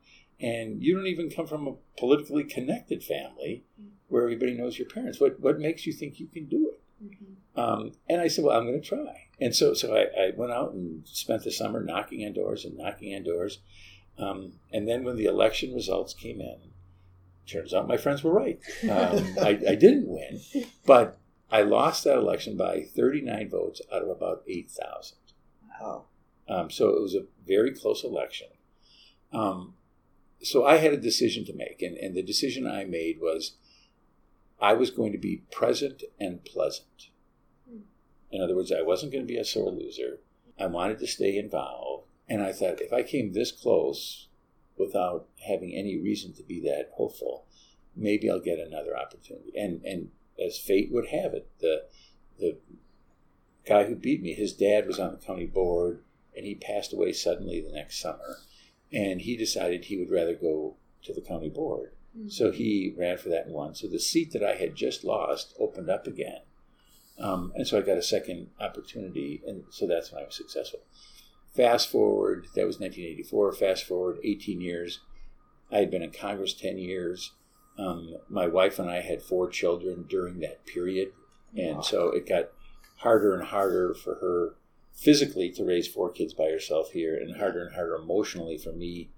And 0.45 0.83
you 0.83 0.95
don't 0.95 1.07
even 1.07 1.31
come 1.31 1.47
from 1.47 1.67
a 1.67 1.75
politically 1.99 2.45
connected 2.45 3.03
family 3.03 3.65
where 4.09 4.25
everybody 4.25 4.53
knows 4.53 4.79
your 4.79 4.89
parents. 4.89 5.19
What, 5.19 5.41
what 5.41 5.59
makes 5.59 5.87
you 5.87 5.93
think 5.95 6.21
you 6.21 6.27
can 6.27 6.45
do 6.45 6.71
it? 6.71 6.83
Mm-hmm. 7.03 7.59
Um, 7.59 7.93
and 8.11 8.21
I 8.21 8.29
said, 8.29 8.45
well, 8.45 8.55
I'm 8.55 8.67
going 8.67 8.81
to 8.81 8.87
try. 8.87 9.29
And 9.41 9.55
so, 9.55 9.73
so 9.73 9.97
I, 9.97 10.27
I, 10.27 10.33
went 10.37 10.53
out 10.53 10.73
and 10.73 11.07
spent 11.09 11.45
the 11.45 11.51
summer 11.51 11.83
knocking 11.83 12.27
on 12.27 12.35
doors 12.35 12.67
and 12.67 12.77
knocking 12.77 13.15
on 13.15 13.23
doors. 13.23 13.61
Um, 14.19 14.55
and 14.71 14.87
then 14.87 15.03
when 15.03 15.17
the 15.17 15.25
election 15.25 15.73
results 15.73 16.13
came 16.13 16.43
in, 16.43 16.59
turns 17.47 17.73
out 17.73 17.89
my 17.89 17.97
friends 17.97 18.23
were 18.23 18.35
right. 18.35 18.61
Um, 18.83 19.35
I, 19.41 19.59
I, 19.67 19.75
didn't 19.77 20.09
win, 20.09 20.41
but 20.85 21.19
I 21.51 21.63
lost 21.63 22.05
that 22.05 22.19
election 22.19 22.59
by 22.59 22.83
39 22.95 23.49
votes 23.49 23.81
out 23.91 24.03
of 24.03 24.11
about 24.11 24.43
8,000. 24.47 25.17
Wow. 25.81 26.05
Um, 26.49 26.71
so 26.71 26.91
it 26.91 27.01
was 27.01 27.15
a 27.15 27.25
very 27.47 27.73
close 27.73 28.05
election. 28.05 28.49
Um, 29.33 29.75
so 30.45 30.65
I 30.65 30.77
had 30.77 30.93
a 30.93 30.99
decision 30.99 31.45
to 31.47 31.53
make, 31.53 31.83
and, 31.83 31.97
and 31.97 32.15
the 32.15 32.23
decision 32.23 32.67
I 32.67 32.85
made 32.85 33.21
was 33.21 33.57
I 34.61 34.75
was 34.75 34.91
going 34.91 35.13
to 35.13 35.19
be 35.19 35.43
present 35.51 36.03
and 36.21 36.45
pleasant. 36.45 37.09
In 38.31 38.41
other 38.41 38.57
words, 38.57 38.73
I 38.73 38.83
wasn't 38.83 39.13
going 39.13 39.25
to 39.25 39.33
be 39.33 39.39
a 39.39 39.45
sore 39.45 39.71
loser. 39.71 40.19
I 40.59 40.67
wanted 40.67 40.99
to 41.01 41.07
stay 41.07 41.37
involved. 41.37 42.09
And 42.29 42.43
I 42.43 42.53
thought 42.53 42.81
if 42.81 42.93
I 42.93 43.03
came 43.03 43.33
this 43.33 43.53
close 43.53 44.29
without 44.79 45.29
having 45.47 45.75
any 45.75 45.99
reason 46.01 46.33
to 46.35 46.43
be 46.43 46.61
that 46.63 46.91
hopeful, 46.95 47.47
maybe 47.95 48.31
I'll 48.31 48.41
get 48.41 48.59
another 48.59 48.97
opportunity. 48.97 49.53
And 49.57 49.85
and 49.85 50.11
as 50.45 50.59
fate 50.59 50.91
would 50.91 51.09
have 51.09 51.35
it, 51.35 51.49
the 51.61 51.85
the 52.39 52.59
guy 53.67 53.85
who 53.85 53.95
beat 53.95 54.23
me, 54.23 54.35
his 54.35 54.55
dad 54.55 54.87
was 54.87 54.99
on 54.99 55.13
the 55.13 55.25
county 55.25 55.47
board 55.47 56.03
and 56.37 56.45
he 56.45 56.55
passed 56.55 56.93
away 56.93 57.13
suddenly 57.13 57.61
the 57.61 57.73
next 57.73 58.01
summer. 58.01 58.39
And 58.93 59.23
he 59.23 59.37
decided 59.37 59.85
he 59.85 59.97
would 59.97 60.11
rather 60.11 60.35
go 60.35 60.77
to 61.05 61.13
the 61.13 61.21
county 61.21 61.49
board. 61.49 61.93
Mm-hmm. 62.17 62.29
So 62.29 62.51
he 62.51 62.95
ran 62.97 63.19
for 63.19 63.29
that 63.31 63.47
and 63.47 63.55
won. 63.55 63.75
So 63.75 63.89
the 63.89 63.99
seat 63.99 64.33
that 64.33 64.45
I 64.45 64.55
had 64.55 64.75
just 64.75 65.05
lost 65.05 65.55
opened 65.59 65.91
up 65.91 66.07
again. 66.07 66.41
Um, 67.19 67.53
and 67.55 67.67
so 67.67 67.79
I 67.79 67.83
got 67.83 67.99
a 67.99 68.03
second 68.03 68.49
opportunity, 68.61 69.41
and 69.47 69.65
so 69.71 69.87
that's 69.87 70.11
when 70.11 70.23
I 70.23 70.27
was 70.27 70.37
successful. 70.37 70.81
Fast 71.55 71.89
forward, 71.89 72.47
that 72.57 72.67
was 72.67 72.81
1984. 72.81 73.53
Fast 73.53 73.85
forward 73.85 74.19
18 74.25 74.61
years. 74.61 75.01
I 75.71 75.79
had 75.79 75.91
been 75.91 76.03
in 76.03 76.11
Congress 76.11 76.55
10 76.55 76.79
years. 76.79 77.33
Um, 77.79 78.17
my 78.29 78.47
wife 78.49 78.79
and 78.79 78.91
I 78.91 79.01
had 79.01 79.23
four 79.23 79.49
children 79.49 80.07
during 80.09 80.41
that 80.41 80.67
period, 80.67 81.09
and 81.57 81.77
wow. 81.77 81.83
so 81.83 82.09
it 82.09 82.29
got 82.29 82.51
harder 82.99 83.35
and 83.35 83.45
harder 83.45 83.95
for 83.95 84.17
her 84.17 84.57
physically 84.95 85.51
to 85.51 85.65
raise 85.65 85.89
four 85.89 86.11
kids 86.11 86.33
by 86.33 86.49
herself 86.51 86.91
here, 86.91 87.17
and 87.17 87.37
harder 87.37 87.65
and 87.65 87.75
harder 87.75 87.97
emotionally 87.97 88.57
for 88.57 88.73
me 88.73 89.11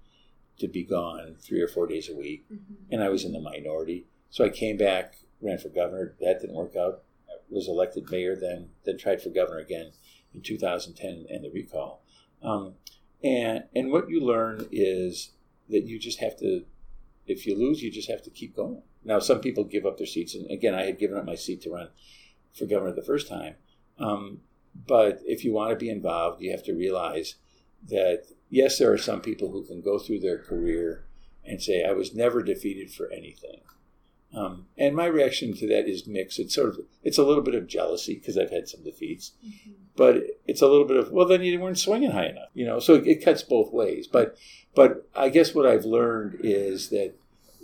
to 0.59 0.67
be 0.67 0.83
gone 0.83 1.35
three 1.39 1.61
or 1.61 1.67
four 1.67 1.87
days 1.87 2.09
a 2.09 2.15
week. 2.15 2.45
Mm-hmm. 2.51 2.73
And 2.91 3.03
I 3.03 3.09
was 3.09 3.23
in 3.23 3.31
the 3.31 3.39
minority, 3.39 4.07
so 4.29 4.43
I 4.43 4.49
came 4.49 4.77
back, 4.77 5.15
ran 5.41 5.59
for 5.59 5.69
governor. 5.69 6.15
That 6.19 6.41
didn't 6.41 6.55
work 6.55 6.75
out. 6.75 7.03
I 7.29 7.35
was 7.49 7.67
elected 7.67 8.09
mayor, 8.09 8.35
then 8.35 8.69
then 8.85 8.97
tried 8.97 9.21
for 9.21 9.29
governor 9.29 9.59
again 9.59 9.91
in 10.33 10.41
2010 10.41 11.25
and 11.29 11.43
the 11.43 11.51
recall. 11.51 12.03
Um, 12.41 12.75
and 13.23 13.63
and 13.75 13.91
what 13.91 14.09
you 14.09 14.21
learn 14.21 14.67
is 14.71 15.31
that 15.69 15.85
you 15.85 15.99
just 15.99 16.19
have 16.19 16.37
to 16.37 16.65
if 17.25 17.45
you 17.45 17.57
lose 17.57 17.81
you 17.81 17.91
just 17.91 18.09
have 18.09 18.21
to 18.23 18.29
keep 18.29 18.55
going 18.55 18.81
now 19.03 19.19
some 19.19 19.39
people 19.39 19.63
give 19.63 19.85
up 19.85 19.97
their 19.97 20.07
seats 20.07 20.35
and 20.35 20.49
again 20.51 20.75
i 20.75 20.83
had 20.83 20.99
given 20.99 21.17
up 21.17 21.25
my 21.25 21.35
seat 21.35 21.61
to 21.61 21.71
run 21.71 21.89
for 22.53 22.65
governor 22.65 22.93
the 22.93 23.01
first 23.01 23.27
time 23.27 23.55
um, 23.99 24.39
but 24.85 25.19
if 25.25 25.43
you 25.43 25.53
want 25.53 25.71
to 25.71 25.75
be 25.75 25.89
involved 25.89 26.41
you 26.41 26.51
have 26.51 26.63
to 26.63 26.73
realize 26.73 27.35
that 27.87 28.25
yes 28.49 28.77
there 28.77 28.91
are 28.91 28.97
some 28.97 29.21
people 29.21 29.51
who 29.51 29.63
can 29.63 29.81
go 29.81 29.97
through 29.97 30.19
their 30.19 30.37
career 30.37 31.05
and 31.45 31.61
say 31.61 31.83
i 31.83 31.91
was 31.91 32.13
never 32.13 32.43
defeated 32.43 32.91
for 32.91 33.11
anything 33.11 33.61
um, 34.33 34.67
and 34.77 34.95
my 34.95 35.05
reaction 35.05 35.53
to 35.55 35.67
that 35.69 35.87
is 35.87 36.05
mixed. 36.05 36.39
It's 36.39 36.53
sort 36.53 36.69
of 36.69 36.79
it's 37.01 37.17
a 37.17 37.23
little 37.23 37.43
bit 37.43 37.55
of 37.55 37.67
jealousy 37.67 38.15
because 38.15 38.37
I've 38.37 38.51
had 38.51 38.67
some 38.67 38.83
defeats, 38.83 39.31
mm-hmm. 39.45 39.71
but 39.95 40.23
it's 40.45 40.61
a 40.61 40.67
little 40.67 40.85
bit 40.85 40.97
of 40.97 41.11
well, 41.11 41.27
then 41.27 41.41
you 41.41 41.59
weren't 41.59 41.79
swinging 41.79 42.11
high 42.11 42.27
enough, 42.27 42.49
you 42.53 42.65
know. 42.65 42.79
So 42.79 42.95
it, 42.95 43.07
it 43.07 43.25
cuts 43.25 43.41
both 43.41 43.71
ways. 43.71 44.07
But 44.07 44.37
but 44.75 45.09
I 45.15 45.29
guess 45.29 45.55
what 45.55 45.65
I've 45.65 45.85
learned 45.85 46.41
is 46.43 46.89
that 46.89 47.15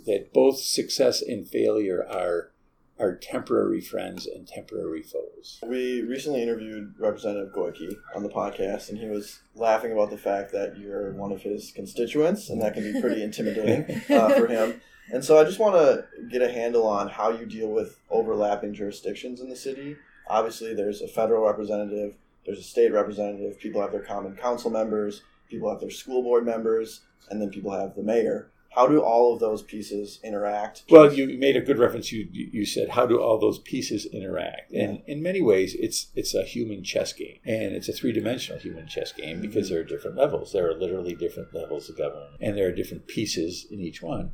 that 0.06 0.32
both 0.32 0.58
success 0.58 1.20
and 1.20 1.46
failure 1.46 2.04
are 2.08 2.50
are 2.98 3.16
temporary 3.16 3.80
friends 3.80 4.26
and 4.26 4.46
temporary 4.46 5.02
foes. 5.02 5.58
We 5.66 6.02
recently 6.02 6.42
interviewed 6.42 6.94
Representative 6.98 7.52
Goyke 7.52 7.96
on 8.14 8.22
the 8.22 8.28
podcast, 8.28 8.88
and 8.88 8.98
he 8.98 9.08
was 9.08 9.40
laughing 9.54 9.92
about 9.92 10.10
the 10.10 10.18
fact 10.18 10.52
that 10.52 10.78
you're 10.78 11.12
one 11.12 11.32
of 11.32 11.42
his 11.42 11.72
constituents, 11.74 12.48
and 12.48 12.62
that 12.62 12.74
can 12.74 12.92
be 12.92 13.00
pretty 13.00 13.22
intimidating 13.28 14.00
uh, 14.10 14.30
for 14.30 14.46
him. 14.46 14.80
And 15.12 15.24
so 15.24 15.38
I 15.38 15.44
just 15.44 15.58
want 15.58 15.74
to 15.74 16.06
get 16.30 16.40
a 16.40 16.50
handle 16.50 16.86
on 16.86 17.08
how 17.08 17.30
you 17.30 17.46
deal 17.46 17.68
with 17.68 17.98
overlapping 18.10 18.72
jurisdictions 18.72 19.40
in 19.40 19.48
the 19.48 19.56
city. 19.56 19.96
Obviously, 20.28 20.74
there's 20.74 21.02
a 21.02 21.08
federal 21.08 21.44
representative, 21.44 22.14
there's 22.46 22.58
a 22.58 22.62
state 22.62 22.92
representative, 22.92 23.58
people 23.58 23.82
have 23.82 23.92
their 23.92 24.02
common 24.02 24.36
council 24.36 24.70
members, 24.70 25.22
people 25.50 25.68
have 25.68 25.80
their 25.80 25.90
school 25.90 26.22
board 26.22 26.46
members, 26.46 27.02
and 27.30 27.40
then 27.40 27.50
people 27.50 27.72
have 27.72 27.94
the 27.94 28.02
mayor. 28.02 28.50
How 28.74 28.88
do 28.88 29.00
all 29.00 29.32
of 29.32 29.40
those 29.40 29.62
pieces 29.62 30.18
interact? 30.24 30.82
Well, 30.90 31.12
you 31.12 31.38
made 31.38 31.56
a 31.56 31.60
good 31.60 31.78
reference. 31.78 32.10
You 32.10 32.28
you 32.30 32.66
said 32.66 32.90
how 32.90 33.06
do 33.06 33.20
all 33.20 33.38
those 33.38 33.60
pieces 33.60 34.04
interact? 34.06 34.72
And 34.72 35.02
in 35.06 35.22
many 35.22 35.40
ways, 35.40 35.76
it's 35.78 36.08
it's 36.16 36.34
a 36.34 36.42
human 36.42 36.82
chess 36.82 37.12
game, 37.12 37.38
and 37.44 37.74
it's 37.74 37.88
a 37.88 37.92
three 37.92 38.12
dimensional 38.12 38.60
human 38.60 38.88
chess 38.88 39.12
game 39.12 39.40
because 39.40 39.66
mm-hmm. 39.66 39.74
there 39.74 39.82
are 39.82 39.86
different 39.86 40.16
levels. 40.16 40.52
There 40.52 40.68
are 40.68 40.74
literally 40.74 41.14
different 41.14 41.54
levels 41.54 41.88
of 41.88 41.96
government, 41.96 42.36
and 42.40 42.56
there 42.56 42.68
are 42.68 42.72
different 42.72 43.06
pieces 43.06 43.66
in 43.70 43.80
each 43.80 44.02
one. 44.02 44.32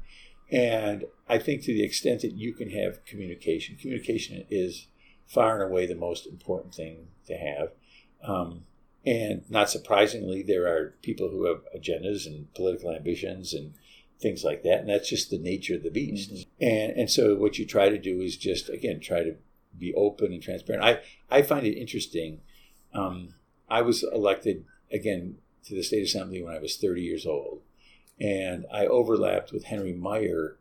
And 0.51 1.05
I 1.29 1.39
think 1.39 1.63
to 1.63 1.73
the 1.73 1.85
extent 1.85 2.23
that 2.23 2.33
you 2.33 2.53
can 2.55 2.71
have 2.71 3.05
communication, 3.05 3.77
communication 3.77 4.45
is 4.51 4.89
far 5.27 5.55
and 5.55 5.71
away 5.71 5.87
the 5.87 5.95
most 5.95 6.27
important 6.27 6.75
thing 6.75 7.09
to 7.27 7.35
have. 7.35 7.73
Um, 8.23 8.65
and 9.07 9.45
not 9.49 9.71
surprisingly, 9.71 10.43
there 10.43 10.67
are 10.67 10.95
people 11.03 11.31
who 11.31 11.47
have 11.47 11.61
agendas 11.75 12.27
and 12.27 12.53
political 12.55 12.91
ambitions 12.91 13.55
and 13.55 13.75
things 14.21 14.45
like 14.45 14.62
that. 14.62 14.81
And 14.81 14.89
that's 14.89 15.09
just 15.09 15.31
the 15.31 15.39
nature 15.39 15.77
of 15.77 15.83
the 15.83 15.91
beast. 15.91 16.33
Mm-hmm. 16.33 16.65
And, 16.65 16.93
and 16.93 17.11
so 17.11 17.37
what 17.37 17.59
you 17.59 17.67
try 17.67 17.89
to 17.89 17.99
do 17.99 18.21
is 18.21 18.37
just, 18.37 18.69
again, 18.69 19.00
try 19.00 19.23
to 19.23 19.37
be 19.79 19.95
open 19.95 20.33
and 20.33 20.43
transparent. 20.43 20.85
I, 20.85 21.00
I 21.31 21.43
find 21.43 21.67
it 21.67 21.79
interesting. 21.79 22.41
Um, 22.93 23.35
I 23.69 23.83
was 23.83 24.03
elected, 24.03 24.65
again, 24.93 25.37
to 25.67 25.75
the 25.75 25.83
state 25.83 26.03
assembly 26.03 26.43
when 26.43 26.55
I 26.55 26.59
was 26.59 26.77
30 26.77 27.03
years 27.03 27.27
old 27.27 27.62
and 28.21 28.67
I 28.73 28.87
overlapped 28.87 29.53
with 29.53 29.65
Henry 29.65 29.95
Maier, 29.95 30.57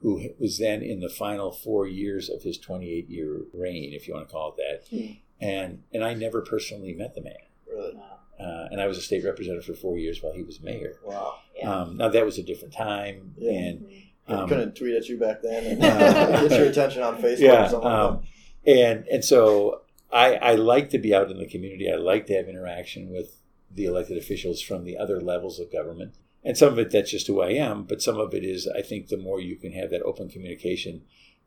who 0.00 0.30
was 0.38 0.58
then 0.58 0.82
in 0.82 1.00
the 1.00 1.10
final 1.10 1.52
four 1.52 1.86
years 1.86 2.30
of 2.30 2.42
his 2.42 2.58
28 2.58 3.08
year 3.08 3.42
reign, 3.52 3.92
if 3.92 4.08
you 4.08 4.14
want 4.14 4.28
to 4.28 4.32
call 4.32 4.54
it 4.56 4.56
that. 4.56 4.96
Hmm. 4.96 5.12
And 5.40 5.82
and 5.92 6.04
I 6.04 6.14
never 6.14 6.40
personally 6.40 6.94
met 6.94 7.14
the 7.14 7.20
man. 7.20 7.34
Really? 7.68 8.00
Uh, 8.38 8.68
and 8.70 8.80
I 8.80 8.86
was 8.86 8.98
a 8.98 9.02
state 9.02 9.24
representative 9.24 9.64
for 9.64 9.74
four 9.74 9.98
years 9.98 10.22
while 10.22 10.32
he 10.32 10.42
was 10.42 10.60
mayor. 10.60 10.96
Wow. 11.04 11.38
Yeah. 11.56 11.70
Um, 11.70 11.96
now 11.96 12.08
that 12.08 12.24
was 12.24 12.38
a 12.38 12.42
different 12.42 12.74
time, 12.74 13.34
yeah. 13.36 13.52
and 13.52 13.86
um, 14.26 14.48
couldn't 14.48 14.74
tweet 14.74 14.96
at 14.96 15.08
you 15.08 15.18
back 15.18 15.42
then 15.42 15.64
and 15.64 15.84
uh, 15.84 16.42
get 16.48 16.58
your 16.58 16.68
attention 16.68 17.02
on 17.02 17.20
Facebook. 17.20 17.40
Yeah, 17.40 17.64
um, 17.78 18.22
and 18.66 19.06
and 19.06 19.24
so 19.24 19.82
I 20.10 20.34
I 20.36 20.54
like 20.54 20.90
to 20.90 20.98
be 20.98 21.14
out 21.14 21.30
in 21.30 21.38
the 21.38 21.46
community. 21.46 21.90
I 21.92 21.96
like 21.96 22.26
to 22.26 22.34
have 22.34 22.48
interaction 22.48 23.10
with 23.10 23.38
the 23.70 23.84
elected 23.84 24.18
officials 24.18 24.60
from 24.60 24.84
the 24.84 24.96
other 24.98 25.20
levels 25.20 25.60
of 25.60 25.72
government 25.72 26.14
and 26.44 26.56
some 26.58 26.72
of 26.72 26.78
it 26.78 26.90
that's 26.90 27.10
just 27.10 27.26
who 27.26 27.40
I 27.40 27.50
am, 27.50 27.84
but 27.84 28.02
some 28.02 28.18
of 28.18 28.34
it 28.34 28.44
is 28.44 28.66
I 28.66 28.82
think 28.82 29.08
the 29.08 29.16
more 29.16 29.40
you 29.40 29.56
can 29.56 29.72
have 29.72 29.90
that 29.90 30.02
open 30.02 30.28
communication, 30.28 31.02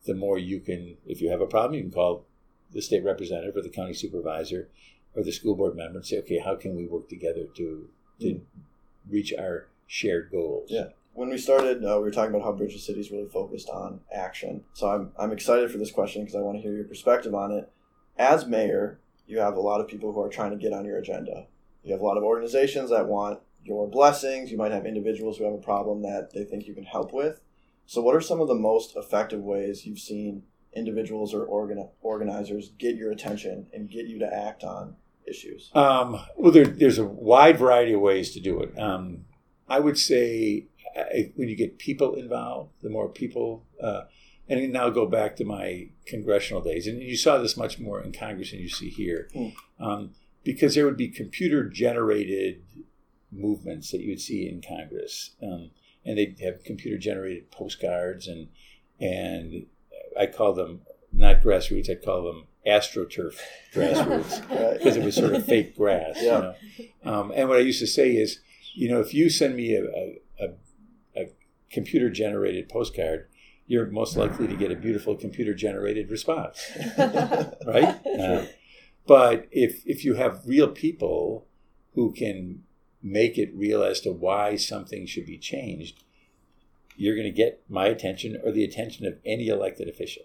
the 0.06 0.14
more 0.14 0.38
you 0.38 0.60
can, 0.60 0.98
if 1.06 1.22
you 1.22 1.30
have 1.30 1.42
a 1.42 1.48
problem, 1.48 1.74
you 1.74 1.82
can 1.82 1.92
call 1.92 2.26
the 2.72 2.82
state 2.82 3.04
representative 3.04 3.56
or 3.56 3.62
the 3.62 3.70
county 3.70 3.94
supervisor 3.94 4.70
or 5.16 5.24
the 5.24 5.32
school 5.32 5.56
board 5.56 5.76
member 5.76 5.98
and 5.98 6.06
say, 6.06 6.20
okay, 6.20 6.40
how 6.40 6.56
can 6.56 6.76
we 6.76 6.88
work 6.88 7.10
together 7.10 7.46
to 7.56 7.90
to 8.20 8.26
mm. 8.26 8.42
reach 9.10 9.34
our 9.38 9.68
shared 9.88 10.30
goals? 10.32 10.70
Yeah. 10.70 10.88
When 11.14 11.30
we 11.30 11.38
started, 11.38 11.86
uh, 11.86 11.96
we 11.98 12.04
were 12.04 12.12
talking 12.12 12.36
about 12.36 12.44
how 12.44 12.52
Bridges 12.52 12.86
City 12.86 13.00
is 13.00 13.10
really 13.10 13.30
focused 13.30 13.70
on 13.70 14.02
action. 14.14 14.66
So 14.74 14.90
I'm, 14.90 15.12
I'm 15.18 15.32
excited 15.32 15.72
for 15.72 15.78
this 15.78 15.92
question 15.92 16.24
because 16.24 16.36
I 16.36 16.42
want 16.42 16.58
to 16.58 16.62
hear 16.62 16.76
your 16.76 16.84
perspective 16.84 17.34
on 17.34 17.54
it. 17.54 17.72
As 18.18 18.46
mayor, 18.46 19.00
you 19.26 19.40
have 19.40 19.56
a 19.56 19.62
lot 19.62 19.80
of 19.80 19.88
people 19.88 20.12
who 20.12 20.22
are 20.22 20.30
trying 20.30 20.52
to 20.52 20.58
get 20.58 20.74
on 20.74 20.84
your 20.84 20.98
agenda. 20.98 21.48
You 21.84 21.94
have 21.94 22.02
a 22.02 22.06
lot 22.06 22.18
of 22.18 22.24
organizations 22.24 22.90
that 22.90 23.08
want 23.08 23.40
your 23.64 23.88
blessings. 23.88 24.52
You 24.52 24.58
might 24.58 24.74
have 24.74 24.86
individuals 24.86 25.38
who 25.38 25.46
have 25.46 25.54
a 25.54 25.58
problem 25.58 26.02
that 26.02 26.34
they 26.34 26.44
think 26.44 26.68
you 26.68 26.74
can 26.74 26.84
help 26.84 27.14
with. 27.14 27.40
So, 27.86 28.02
what 28.02 28.16
are 28.16 28.22
some 28.22 28.42
of 28.42 28.48
the 28.48 28.56
most 28.56 28.96
effective 28.96 29.42
ways 29.42 29.86
you've 29.86 30.00
seen 30.00 30.44
individuals 30.74 31.34
or 31.34 31.46
organ- 31.46 31.90
organizers 32.02 32.72
get 32.78 32.96
your 32.96 33.12
attention 33.12 33.68
and 33.74 33.90
get 33.90 34.08
you 34.08 34.20
to 34.20 34.34
act 34.34 34.64
on 34.64 34.96
issues? 35.28 35.72
Um, 35.74 36.20
well, 36.38 36.52
there, 36.52 36.66
there's 36.66 36.98
a 36.98 37.06
wide 37.06 37.58
variety 37.58 37.94
of 37.94 38.02
ways 38.02 38.32
to 38.34 38.40
do 38.40 38.62
it. 38.62 38.78
Um, 38.80 39.26
I 39.68 39.80
would 39.80 39.98
say 39.98 40.68
I, 40.96 41.32
when 41.36 41.50
you 41.50 41.56
get 41.56 41.80
people 41.80 42.16
involved, 42.16 42.74
the 42.82 42.90
more 42.90 43.10
people, 43.10 43.66
uh, 43.82 44.02
and 44.48 44.72
now 44.72 44.90
go 44.90 45.06
back 45.06 45.36
to 45.38 45.46
my 45.46 45.90
congressional 46.06 46.62
days, 46.62 46.88
and 46.88 47.02
you 47.02 47.18
saw 47.18 47.38
this 47.38 47.58
much 47.58 47.80
more 47.80 48.02
in 48.02 48.12
Congress 48.12 48.52
than 48.52 48.60
you 48.60 48.70
see 48.70 48.90
here, 48.90 49.30
mm. 49.36 49.54
um, 49.80 50.12
because 50.44 50.76
there 50.76 50.86
would 50.86 50.98
be 50.98 51.08
computer 51.08 51.68
generated 51.68 52.62
movements 53.32 53.92
that 53.92 54.02
you 54.02 54.12
would 54.12 54.22
see 54.22 54.48
in 54.48 54.62
Congress. 54.62 55.36
Um, 55.42 55.72
and 56.06 56.18
they'd 56.18 56.40
have 56.42 56.64
computer 56.64 56.98
generated 56.98 57.52
postcards 57.52 58.28
and 58.28 58.48
and 59.00 59.66
I 60.18 60.28
call 60.28 60.54
them 60.54 60.82
not 61.16 61.42
grassroots, 61.42 61.90
I'd 61.90 62.04
call 62.04 62.24
them 62.24 62.46
astroturf 62.68 63.38
grassroots 63.74 64.42
because 64.78 64.98
it 64.98 65.04
was 65.04 65.16
sort 65.16 65.34
of 65.34 65.46
fake 65.46 65.76
grass. 65.76 66.18
Yeah. 66.22 66.54
You 66.78 66.90
know? 67.04 67.20
um, 67.20 67.32
and 67.36 67.50
what 67.50 67.58
I 67.58 67.62
used 67.62 67.80
to 67.80 67.88
say 67.88 68.16
is, 68.16 68.40
you 68.74 68.90
know, 68.90 69.00
if 69.00 69.14
you 69.14 69.30
send 69.30 69.56
me 69.56 69.76
a, 69.76 69.84
a, 70.44 70.48
a, 71.16 71.26
computer 71.72 72.10
generated 72.10 72.70
postcard, 72.70 73.28
you're 73.68 73.88
most 73.88 74.16
likely 74.16 74.48
to 74.48 74.56
get 74.56 74.72
a 74.72 74.76
beautiful 74.76 75.16
computer 75.16 75.54
generated 75.54 76.10
response, 76.10 76.72
right? 76.98 78.00
Uh, 78.20 78.46
but 79.08 79.48
if 79.52 79.82
if 79.86 80.06
you 80.06 80.14
have 80.14 80.42
real 80.46 80.68
people 80.68 81.48
who 81.94 82.12
can 82.12 82.64
make 83.02 83.38
it 83.38 83.56
real 83.56 83.84
as 83.84 84.00
to 84.02 84.12
why 84.12 84.56
something 84.56 85.06
should 85.06 85.26
be 85.26 85.38
changed, 85.38 86.04
you're 86.96 87.16
going 87.16 87.28
to 87.28 87.32
get 87.32 87.64
my 87.70 87.88
attention 87.88 88.40
or 88.44 88.52
the 88.52 88.64
attention 88.64 89.06
of 89.06 89.18
any 89.26 89.48
elected 89.48 89.88
official. 89.88 90.24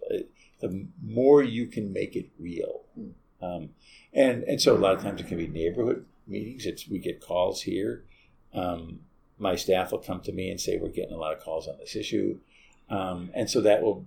The 0.61 0.87
more 1.02 1.43
you 1.43 1.67
can 1.67 1.93
make 1.93 2.17
it 2.17 2.31
real. 2.38 2.83
Um, 3.43 3.71
and 4.12 4.43
and 4.45 4.61
so 4.61 4.76
a 4.76 4.79
lot 4.79 4.95
of 4.95 5.02
times 5.02 5.21
it 5.21 5.29
can 5.29 5.38
be 5.38 5.49
neighborhood 5.49 6.05
meetings. 6.26 6.67
It's 6.67 6.88
we 6.88 6.99
get 6.99 7.21
calls 7.21 7.62
here. 7.62 8.05
Um, 8.52 9.00
my 9.38 9.57
staff 9.57 9.93
will 9.93 9.99
come 9.99 10.21
to 10.23 10.33
me 10.33 10.50
and 10.50 10.61
say 10.61 10.76
we're 10.76 10.90
getting 10.90 11.14
a 11.14 11.19
lot 11.19 11.33
of 11.33 11.43
calls 11.43 11.67
on 11.67 11.79
this 11.79 11.97
issue, 11.97 12.38
um, 12.90 13.31
and 13.35 13.49
so 13.49 13.61
that 13.62 13.83
will 13.83 14.07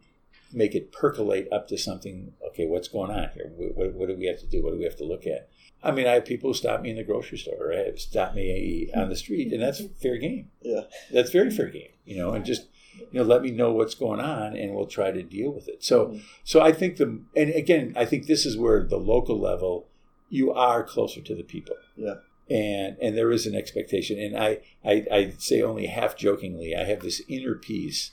make 0.51 0.75
it 0.75 0.91
percolate 0.91 1.47
up 1.51 1.67
to 1.69 1.77
something. 1.77 2.33
Okay, 2.49 2.67
what's 2.67 2.87
going 2.87 3.09
on 3.09 3.29
here? 3.33 3.51
What, 3.55 3.75
what, 3.75 3.93
what, 3.93 4.09
do 4.09 4.15
we 4.15 4.27
have 4.27 4.39
to 4.39 4.45
do? 4.45 4.63
What 4.63 4.71
do 4.71 4.77
we 4.77 4.83
have 4.83 4.97
to 4.97 5.05
look 5.05 5.25
at? 5.25 5.49
I 5.81 5.91
mean, 5.91 6.07
I 6.07 6.13
have 6.13 6.25
people 6.25 6.51
who 6.51 6.53
stop 6.53 6.81
me 6.81 6.91
in 6.91 6.97
the 6.97 7.03
grocery 7.03 7.37
store, 7.37 7.71
or 7.71 7.97
stop 7.97 8.35
me 8.35 8.89
on 8.95 9.09
the 9.09 9.15
street, 9.15 9.51
and 9.51 9.61
that's 9.61 9.81
fair 10.01 10.17
game. 10.17 10.51
Yeah, 10.61 10.81
that's 11.11 11.31
very 11.31 11.49
fair 11.49 11.69
game. 11.69 11.89
You 12.05 12.17
know, 12.17 12.33
and 12.33 12.45
just 12.45 12.67
you 13.11 13.19
know, 13.19 13.23
let 13.23 13.41
me 13.41 13.51
know 13.51 13.71
what's 13.71 13.95
going 13.95 14.19
on, 14.19 14.55
and 14.55 14.73
we'll 14.73 14.87
try 14.87 15.11
to 15.11 15.23
deal 15.23 15.51
with 15.51 15.67
it. 15.67 15.83
So, 15.83 16.07
mm-hmm. 16.07 16.17
so 16.43 16.61
I 16.61 16.71
think 16.71 16.97
the 16.97 17.21
and 17.35 17.49
again, 17.51 17.93
I 17.95 18.05
think 18.05 18.27
this 18.27 18.45
is 18.45 18.57
where 18.57 18.83
the 18.83 18.97
local 18.97 19.39
level 19.39 19.87
you 20.29 20.51
are 20.51 20.83
closer 20.83 21.21
to 21.21 21.35
the 21.35 21.43
people. 21.43 21.75
Yeah. 21.95 22.15
And 22.49 22.97
and 23.01 23.17
there 23.17 23.31
is 23.31 23.45
an 23.45 23.55
expectation, 23.55 24.19
and 24.19 24.37
I, 24.37 24.59
I 24.83 25.05
I 25.11 25.33
say 25.37 25.61
only 25.61 25.87
half 25.87 26.17
jokingly, 26.17 26.75
I 26.75 26.83
have 26.83 27.01
this 27.01 27.21
inner 27.29 27.55
peace 27.55 28.11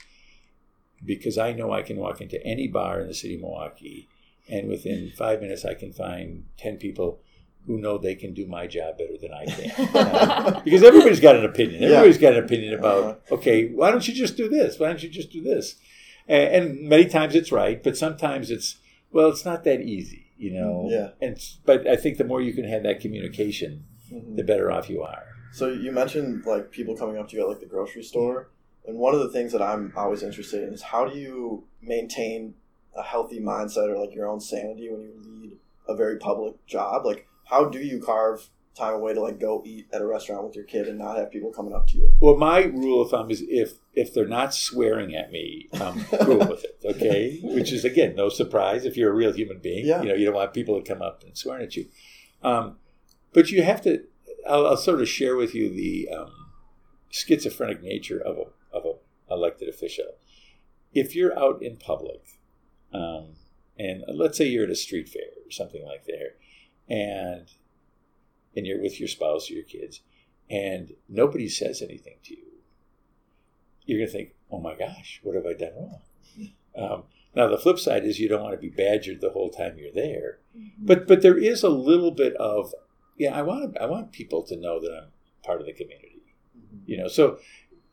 because 1.03 1.37
I 1.37 1.51
know 1.51 1.73
I 1.73 1.81
can 1.81 1.97
walk 1.97 2.21
into 2.21 2.41
any 2.45 2.67
bar 2.67 3.01
in 3.01 3.07
the 3.07 3.13
city 3.13 3.35
of 3.35 3.41
Milwaukee, 3.41 4.07
and 4.47 4.69
within 4.69 5.11
five 5.17 5.41
minutes 5.41 5.65
I 5.65 5.73
can 5.73 5.91
find 5.91 6.45
ten 6.57 6.77
people 6.77 7.19
who 7.67 7.77
know 7.77 7.97
they 7.97 8.15
can 8.15 8.33
do 8.33 8.47
my 8.47 8.67
job 8.67 8.97
better 8.97 9.17
than 9.21 9.33
I 9.33 9.45
can. 9.45 10.61
Because 10.63 10.83
everybody's 10.83 11.19
got 11.19 11.35
an 11.35 11.45
opinion. 11.45 11.83
Everybody's 11.83 12.17
got 12.17 12.33
an 12.33 12.43
opinion 12.43 12.73
about, 12.73 13.03
uh-huh. 13.03 13.35
okay, 13.35 13.67
why 13.69 13.91
don't 13.91 14.07
you 14.07 14.13
just 14.13 14.35
do 14.35 14.49
this? 14.49 14.79
Why 14.79 14.87
don't 14.87 15.03
you 15.03 15.09
just 15.09 15.31
do 15.31 15.41
this? 15.41 15.75
And, 16.27 16.55
and, 16.55 16.89
many 16.89 17.05
times 17.05 17.35
it's 17.35 17.51
right, 17.51 17.81
but 17.83 17.97
sometimes 17.97 18.49
it's, 18.49 18.77
well, 19.11 19.29
it's 19.29 19.45
not 19.45 19.63
that 19.65 19.81
easy, 19.81 20.31
you 20.37 20.51
know? 20.51 20.87
Yeah. 20.89 21.09
And, 21.21 21.37
but 21.65 21.87
I 21.87 21.95
think 21.95 22.17
the 22.17 22.23
more 22.23 22.41
you 22.41 22.53
can 22.53 22.65
have 22.65 22.83
that 22.83 22.99
communication, 22.99 23.85
mm-hmm. 24.11 24.35
the 24.35 24.43
better 24.43 24.71
off 24.71 24.89
you 24.89 25.01
are. 25.01 25.25
So 25.51 25.67
you 25.67 25.91
mentioned 25.91 26.45
like 26.45 26.71
people 26.71 26.95
coming 26.95 27.17
up 27.17 27.29
to 27.29 27.35
you 27.35 27.43
at 27.43 27.49
like 27.49 27.59
the 27.59 27.65
grocery 27.65 28.03
store. 28.03 28.49
And 28.87 28.97
one 28.97 29.13
of 29.13 29.19
the 29.19 29.29
things 29.29 29.51
that 29.51 29.61
I'm 29.61 29.93
always 29.95 30.23
interested 30.23 30.63
in 30.63 30.73
is 30.73 30.81
how 30.81 31.05
do 31.07 31.17
you 31.17 31.65
maintain 31.81 32.55
a 32.95 33.03
healthy 33.03 33.39
mindset 33.39 33.89
or 33.89 33.97
like 33.97 34.15
your 34.15 34.27
own 34.27 34.39
sanity 34.39 34.89
when 34.89 35.01
you 35.01 35.13
lead 35.23 35.57
a 35.87 35.95
very 35.95 36.17
public 36.17 36.65
job? 36.65 37.05
Like, 37.05 37.27
how 37.51 37.65
do 37.65 37.79
you 37.79 38.01
carve 38.01 38.49
time 38.73 38.93
away 38.93 39.13
to 39.13 39.21
like 39.21 39.39
go 39.39 39.61
eat 39.65 39.87
at 39.91 40.01
a 40.01 40.05
restaurant 40.05 40.45
with 40.45 40.55
your 40.55 40.63
kid 40.63 40.87
and 40.87 40.97
not 40.97 41.17
have 41.17 41.29
people 41.29 41.51
coming 41.51 41.73
up 41.73 41.85
to 41.87 41.97
you? 41.97 42.11
Well, 42.19 42.37
my 42.37 42.63
rule 42.63 43.01
of 43.01 43.11
thumb 43.11 43.29
is 43.29 43.43
if 43.47 43.73
if 43.93 44.13
they're 44.13 44.27
not 44.27 44.53
swearing 44.53 45.13
at 45.13 45.31
me, 45.31 45.67
I'm 45.73 46.03
cool 46.05 46.39
with 46.39 46.63
it. 46.63 46.79
Okay, 46.83 47.39
which 47.43 47.71
is 47.71 47.85
again 47.85 48.15
no 48.15 48.29
surprise 48.29 48.85
if 48.85 48.95
you're 48.97 49.11
a 49.11 49.15
real 49.15 49.33
human 49.33 49.59
being. 49.59 49.85
Yeah. 49.85 50.01
You 50.01 50.09
know, 50.09 50.15
you 50.15 50.25
don't 50.25 50.35
want 50.35 50.53
people 50.53 50.81
to 50.81 50.87
come 50.87 51.01
up 51.01 51.23
and 51.23 51.37
swear 51.37 51.59
at 51.59 51.75
you. 51.75 51.87
Um, 52.41 52.77
but 53.33 53.51
you 53.51 53.61
have 53.63 53.81
to. 53.81 54.05
I'll, 54.49 54.65
I'll, 54.65 54.77
sort 54.77 55.01
of 55.01 55.07
share 55.07 55.35
with 55.35 55.53
you 55.53 55.69
the 55.69 56.09
um, 56.09 56.31
schizophrenic 57.11 57.83
nature 57.83 58.19
of 58.19 58.37
a 58.37 58.75
of 58.75 58.85
a 58.85 59.33
elected 59.33 59.69
official. 59.69 60.15
If 60.93 61.15
you're 61.15 61.37
out 61.37 61.61
in 61.61 61.77
public, 61.77 62.39
um, 62.93 63.35
and 63.77 64.03
let's 64.07 64.37
say 64.37 64.45
you're 64.45 64.63
at 64.63 64.71
a 64.71 64.75
street 64.75 65.09
fair 65.09 65.29
or 65.45 65.51
something 65.51 65.85
like 65.85 66.05
that 66.05 66.37
and 66.89 67.47
and 68.55 68.67
you're 68.67 68.81
with 68.81 68.99
your 68.99 69.07
spouse 69.07 69.49
or 69.49 69.53
your 69.53 69.63
kids, 69.63 70.01
and 70.49 70.93
nobody 71.07 71.47
says 71.47 71.81
anything 71.81 72.17
to 72.25 72.35
you, 72.35 72.51
you're 73.85 73.99
going 73.99 74.07
to 74.07 74.13
think, 74.13 74.33
"Oh 74.51 74.59
my 74.59 74.75
gosh, 74.75 75.19
what 75.23 75.35
have 75.35 75.45
I 75.45 75.53
done 75.53 75.73
wrong?" 75.75 76.01
Um, 76.73 77.03
now 77.35 77.47
the 77.47 77.57
flip 77.57 77.77
side 77.77 78.05
is 78.05 78.17
you 78.17 78.29
don't 78.29 78.43
want 78.43 78.55
to 78.55 78.57
be 78.57 78.69
badgered 78.69 79.19
the 79.19 79.31
whole 79.31 79.49
time 79.49 79.77
you're 79.77 79.91
there, 79.91 80.39
mm-hmm. 80.57 80.85
but 80.85 81.05
but 81.05 81.21
there 81.21 81.37
is 81.37 81.63
a 81.63 81.69
little 81.69 82.11
bit 82.11 82.33
of 82.35 82.73
yeah, 83.17 83.37
I 83.37 83.41
want 83.41 83.77
I 83.77 83.87
want 83.87 84.13
people 84.13 84.41
to 84.43 84.55
know 84.55 84.79
that 84.79 84.91
I'm 84.91 85.09
part 85.43 85.59
of 85.59 85.67
the 85.67 85.73
community, 85.73 86.23
mm-hmm. 86.57 86.77
you 86.85 86.97
know. 86.97 87.09
So 87.09 87.39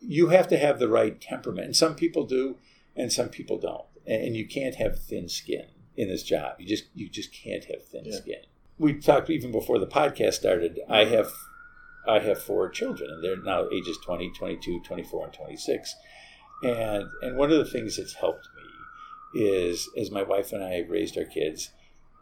you 0.00 0.28
have 0.28 0.46
to 0.48 0.58
have 0.58 0.78
the 0.78 0.88
right 0.88 1.20
temperament, 1.20 1.66
and 1.66 1.76
some 1.76 1.96
people 1.96 2.24
do, 2.24 2.56
and 2.94 3.12
some 3.12 3.28
people 3.28 3.58
don't, 3.58 3.84
and 4.06 4.36
you 4.36 4.46
can't 4.46 4.76
have 4.76 5.02
thin 5.02 5.28
skin 5.28 5.66
in 5.96 6.08
this 6.08 6.22
job. 6.22 6.60
You 6.60 6.66
just 6.66 6.84
you 6.94 7.08
just 7.08 7.32
can't 7.32 7.64
have 7.64 7.84
thin 7.84 8.04
yeah. 8.04 8.16
skin 8.16 8.42
we 8.78 8.94
talked 8.94 9.30
even 9.30 9.52
before 9.52 9.78
the 9.78 9.86
podcast 9.86 10.34
started. 10.34 10.80
I 10.88 11.04
have 11.06 11.32
I 12.06 12.20
have 12.20 12.42
four 12.42 12.68
children, 12.68 13.10
and 13.10 13.22
they're 13.22 13.42
now 13.42 13.68
ages 13.70 13.98
20, 14.04 14.32
22, 14.32 14.80
24, 14.80 15.24
and 15.24 15.32
26. 15.32 15.96
And 16.62 17.08
and 17.22 17.36
one 17.36 17.50
of 17.50 17.58
the 17.58 17.70
things 17.70 17.96
that's 17.96 18.14
helped 18.14 18.48
me 18.56 19.42
is 19.42 19.90
as 19.96 20.10
my 20.10 20.22
wife 20.22 20.52
and 20.52 20.64
I 20.64 20.84
raised 20.88 21.18
our 21.18 21.24
kids, 21.24 21.70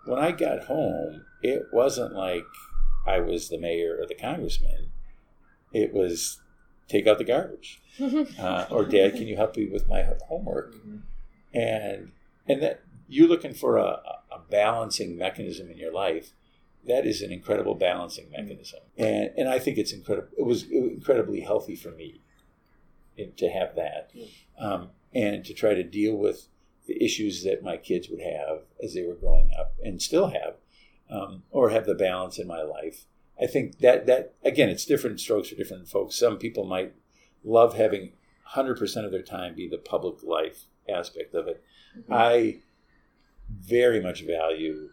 when 0.04 0.18
I 0.18 0.32
got 0.32 0.64
home, 0.64 1.24
it 1.42 1.66
wasn't 1.72 2.14
like 2.14 2.44
I 3.06 3.20
was 3.20 3.48
the 3.48 3.58
mayor 3.58 3.96
or 4.00 4.06
the 4.06 4.14
congressman. 4.14 4.90
It 5.72 5.92
was 5.92 6.40
take 6.88 7.06
out 7.06 7.18
the 7.18 7.24
garbage, 7.24 7.80
uh, 8.38 8.66
or 8.70 8.84
Dad, 8.84 9.14
can 9.14 9.26
you 9.26 9.36
help 9.36 9.56
me 9.56 9.66
with 9.66 9.88
my 9.88 10.06
homework? 10.28 10.74
Mm-hmm. 10.74 10.96
And 11.54 12.12
and 12.48 12.62
that 12.62 12.80
you're 13.08 13.28
looking 13.28 13.54
for 13.54 13.76
a, 13.76 14.00
a 14.32 14.40
balancing 14.50 15.16
mechanism 15.16 15.70
in 15.70 15.78
your 15.78 15.92
life 15.92 16.32
that 16.86 17.06
is 17.06 17.22
an 17.22 17.32
incredible 17.32 17.74
balancing 17.74 18.30
mechanism, 18.30 18.80
and 18.96 19.30
and 19.36 19.48
I 19.48 19.58
think 19.58 19.78
it's 19.78 19.92
incredible. 19.92 20.28
It 20.38 20.44
was 20.44 20.64
incredibly 20.70 21.40
healthy 21.40 21.76
for 21.76 21.90
me 21.90 22.20
to 23.36 23.48
have 23.48 23.74
that, 23.76 24.10
um, 24.58 24.90
and 25.14 25.44
to 25.44 25.54
try 25.54 25.74
to 25.74 25.82
deal 25.82 26.16
with 26.16 26.48
the 26.86 27.02
issues 27.02 27.42
that 27.44 27.62
my 27.62 27.76
kids 27.76 28.08
would 28.08 28.20
have 28.20 28.62
as 28.82 28.94
they 28.94 29.02
were 29.02 29.14
growing 29.14 29.50
up 29.58 29.74
and 29.82 30.00
still 30.00 30.28
have, 30.28 30.56
um, 31.10 31.42
or 31.50 31.70
have 31.70 31.86
the 31.86 31.94
balance 31.94 32.38
in 32.38 32.46
my 32.46 32.62
life. 32.62 33.06
I 33.40 33.46
think 33.46 33.78
that 33.78 34.06
that 34.06 34.34
again, 34.44 34.68
it's 34.68 34.84
different 34.84 35.20
strokes 35.20 35.48
for 35.48 35.56
different 35.56 35.88
folks. 35.88 36.16
Some 36.16 36.38
people 36.38 36.64
might 36.64 36.94
love 37.44 37.76
having 37.76 38.12
100% 38.54 39.04
of 39.04 39.10
their 39.10 39.22
time 39.22 39.54
be 39.54 39.68
the 39.68 39.78
public 39.78 40.22
life 40.22 40.66
aspect 40.88 41.34
of 41.34 41.48
it. 41.48 41.62
Mm-hmm. 41.98 42.12
I 42.12 42.58
very 43.48 44.00
much 44.00 44.24
value 44.24 44.90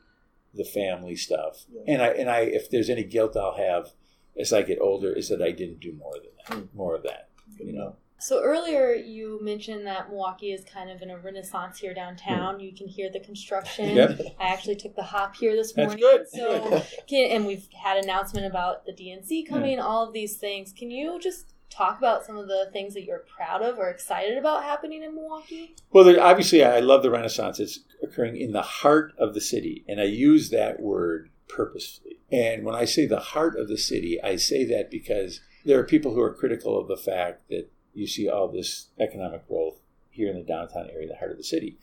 the 0.54 0.64
family 0.64 1.16
stuff. 1.16 1.66
Yeah. 1.72 1.94
And 1.94 2.02
I 2.02 2.08
and 2.08 2.30
I 2.30 2.40
if 2.42 2.70
there's 2.70 2.90
any 2.90 3.04
guilt 3.04 3.36
I'll 3.36 3.58
have 3.58 3.92
as 4.40 4.52
I 4.54 4.62
get 4.62 4.80
older 4.80 5.14
is 5.14 5.30
that 5.30 5.42
I 5.42 5.52
didn't 5.52 5.80
do 5.80 5.94
more 5.94 6.14
than 6.14 6.32
that, 6.38 6.66
mm. 6.66 6.76
more 6.76 6.96
of 6.96 7.04
that. 7.04 7.30
Good 7.58 7.68
you 7.68 7.74
know. 7.74 7.96
So 8.20 8.42
earlier 8.42 8.94
you 8.94 9.40
mentioned 9.42 9.86
that 9.86 10.10
Milwaukee 10.10 10.54
is 10.54 10.64
kind 10.64 10.90
of 10.90 11.02
in 11.02 11.10
a 11.10 11.18
renaissance 11.18 11.80
here 11.80 11.94
downtown. 11.94 12.56
Mm. 12.56 12.64
You 12.64 12.74
can 12.74 12.88
hear 12.88 13.10
the 13.12 13.20
construction. 13.20 13.96
Yep. 13.96 14.22
I 14.40 14.48
actually 14.48 14.76
took 14.76 14.96
the 14.96 15.04
hop 15.04 15.36
here 15.36 15.56
this 15.56 15.76
morning. 15.76 16.00
That's 16.00 16.32
good. 16.32 16.40
So 16.40 16.84
can, 17.08 17.32
and 17.32 17.46
we've 17.46 17.68
had 17.74 17.98
announcement 17.98 18.46
about 18.46 18.86
the 18.86 18.94
DNC 18.94 19.50
coming, 19.50 19.78
yeah. 19.78 19.84
all 19.84 20.08
of 20.08 20.14
these 20.14 20.38
things. 20.38 20.72
Can 20.72 20.90
you 20.90 21.20
just 21.20 21.54
talk 21.74 21.98
about 21.98 22.26
some 22.26 22.38
of 22.38 22.48
the 22.48 22.70
things 22.72 22.94
that 22.94 23.04
you're 23.04 23.26
proud 23.36 23.62
of 23.62 23.78
or 23.78 23.90
excited 23.90 24.38
about 24.38 24.64
happening 24.64 25.04
in 25.04 25.16
Milwaukee? 25.16 25.76
Well, 25.92 26.04
there, 26.04 26.22
obviously, 26.22 26.64
I 26.64 26.80
love 26.80 27.04
the 27.04 27.12
Renaissance. 27.12 27.60
It's 27.60 27.80
occurring 28.02 28.38
in 28.38 28.52
the 28.52 28.62
heart 28.62 29.14
of 29.18 29.34
the 29.34 29.42
city, 29.42 29.84
and 29.88 30.00
I 30.00 30.06
use 30.06 30.50
that 30.50 30.80
word 30.80 31.30
purposefully. 31.48 32.20
And 32.32 32.64
when 32.64 32.76
I 32.76 32.86
say 32.86 33.06
the 33.06 33.20
heart 33.20 33.58
of 33.58 33.68
the 33.68 33.78
city, 33.78 34.22
I 34.22 34.36
say 34.36 34.66
that 34.66 34.90
because 34.90 35.42
there 35.66 35.80
are 35.80 35.84
people 35.84 36.14
who 36.14 36.22
are 36.22 36.34
critical 36.34 36.80
of 36.80 36.88
the 36.88 36.98
fact 36.98 37.50
that 37.50 37.72
you 37.94 38.08
see 38.08 38.28
all 38.28 38.48
this 38.48 38.90
economic 39.00 39.48
growth 39.48 39.80
here 40.10 40.30
in 40.30 40.38
the 40.38 40.44
downtown 40.44 40.90
area, 40.92 41.08
the 41.08 41.16
heart 41.16 41.32
of 41.32 41.38
the 41.38 41.44
city. 41.44 41.78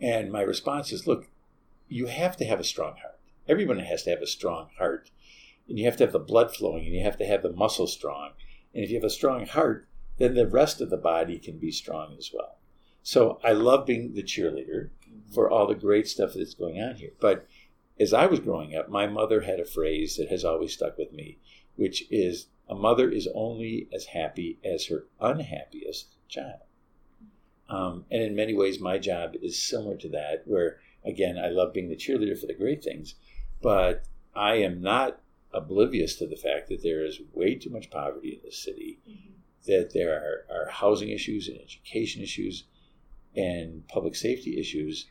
And 0.00 0.30
my 0.30 0.42
response 0.42 0.92
is 0.92 1.06
look, 1.06 1.28
you 1.88 2.06
have 2.06 2.36
to 2.38 2.44
have 2.44 2.60
a 2.60 2.64
strong 2.64 2.94
heart. 3.02 3.18
Everyone 3.48 3.78
has 3.78 4.02
to 4.04 4.10
have 4.10 4.22
a 4.22 4.26
strong 4.26 4.70
heart. 4.78 5.10
And 5.68 5.78
you 5.78 5.84
have 5.86 5.96
to 5.96 6.04
have 6.04 6.12
the 6.12 6.20
blood 6.20 6.54
flowing, 6.54 6.84
and 6.84 6.94
you 6.94 7.02
have 7.02 7.16
to 7.18 7.26
have 7.26 7.42
the 7.42 7.52
muscle 7.52 7.88
strong 7.88 8.30
and 8.76 8.84
if 8.84 8.90
you 8.90 8.96
have 8.96 9.04
a 9.04 9.10
strong 9.10 9.46
heart, 9.46 9.88
then 10.18 10.34
the 10.34 10.46
rest 10.46 10.82
of 10.82 10.90
the 10.90 10.98
body 10.98 11.38
can 11.38 11.56
be 11.56 11.70
strong 11.70 12.14
as 12.18 12.30
well. 12.30 12.58
So 13.02 13.40
I 13.42 13.52
love 13.52 13.86
being 13.86 14.12
the 14.12 14.22
cheerleader 14.22 14.90
for 15.32 15.50
all 15.50 15.66
the 15.66 15.74
great 15.74 16.06
stuff 16.06 16.34
that's 16.34 16.52
going 16.52 16.78
on 16.78 16.96
here. 16.96 17.12
But 17.18 17.46
as 17.98 18.12
I 18.12 18.26
was 18.26 18.38
growing 18.38 18.76
up, 18.76 18.90
my 18.90 19.06
mother 19.06 19.40
had 19.40 19.60
a 19.60 19.64
phrase 19.64 20.16
that 20.18 20.28
has 20.28 20.44
always 20.44 20.74
stuck 20.74 20.98
with 20.98 21.10
me, 21.14 21.38
which 21.76 22.04
is 22.10 22.48
a 22.68 22.74
mother 22.74 23.08
is 23.08 23.26
only 23.34 23.88
as 23.94 24.04
happy 24.06 24.58
as 24.62 24.88
her 24.88 25.06
unhappiest 25.22 26.14
child. 26.28 26.60
Um, 27.70 28.04
and 28.10 28.22
in 28.22 28.36
many 28.36 28.52
ways, 28.52 28.78
my 28.78 28.98
job 28.98 29.36
is 29.40 29.58
similar 29.58 29.96
to 29.96 30.08
that, 30.10 30.42
where 30.44 30.80
again, 31.02 31.38
I 31.38 31.48
love 31.48 31.72
being 31.72 31.88
the 31.88 31.96
cheerleader 31.96 32.38
for 32.38 32.46
the 32.46 32.52
great 32.52 32.84
things, 32.84 33.14
but 33.62 34.04
I 34.34 34.56
am 34.56 34.82
not 34.82 35.18
oblivious 35.56 36.16
to 36.16 36.26
the 36.26 36.36
fact 36.36 36.68
that 36.68 36.82
there 36.82 37.04
is 37.04 37.20
way 37.32 37.54
too 37.54 37.70
much 37.70 37.90
poverty 37.90 38.34
in 38.34 38.40
the 38.44 38.52
city, 38.52 38.98
mm-hmm. 39.08 39.32
that 39.66 39.92
there 39.94 40.12
are, 40.12 40.44
are 40.54 40.70
housing 40.70 41.08
issues 41.08 41.48
and 41.48 41.58
education 41.58 42.22
issues 42.22 42.64
and 43.34 43.86
public 43.88 44.14
safety 44.14 44.58
issues 44.58 45.06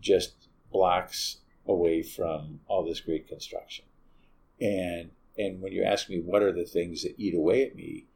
just 0.00 0.48
blocks 0.72 1.38
away 1.66 2.02
from 2.02 2.60
all 2.66 2.84
this 2.84 3.00
great 3.00 3.28
construction. 3.28 3.84
And 4.60 5.10
and 5.36 5.60
when 5.60 5.72
you 5.72 5.82
ask 5.82 6.08
me 6.08 6.20
what 6.20 6.42
are 6.42 6.52
the 6.52 6.64
things 6.64 7.02
that 7.02 7.14
eat 7.18 7.34
away 7.34 7.64
at 7.64 7.74
me, 7.74 8.06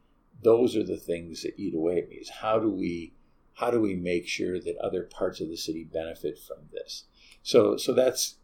those 0.41 0.75
are 0.75 0.85
the 0.85 0.97
things 0.97 1.43
that 1.43 1.53
eat 1.57 1.75
away 1.75 1.99
at 1.99 2.09
me. 2.09 2.15
Is 2.15 2.29
how 2.29 2.59
do 2.59 2.69
we 2.69 3.13
how 3.55 3.71
do 3.71 3.81
we 3.81 3.95
make 3.95 4.27
sure 4.27 4.59
that 4.59 4.77
other 4.77 5.03
parts 5.03 5.41
of 5.41 5.49
the 5.49 5.57
city 5.57 5.83
benefit 5.83 6.39
from 6.39 6.69
this? 6.71 7.05
So 7.43 7.77
so 7.77 7.93
that's 7.93 8.35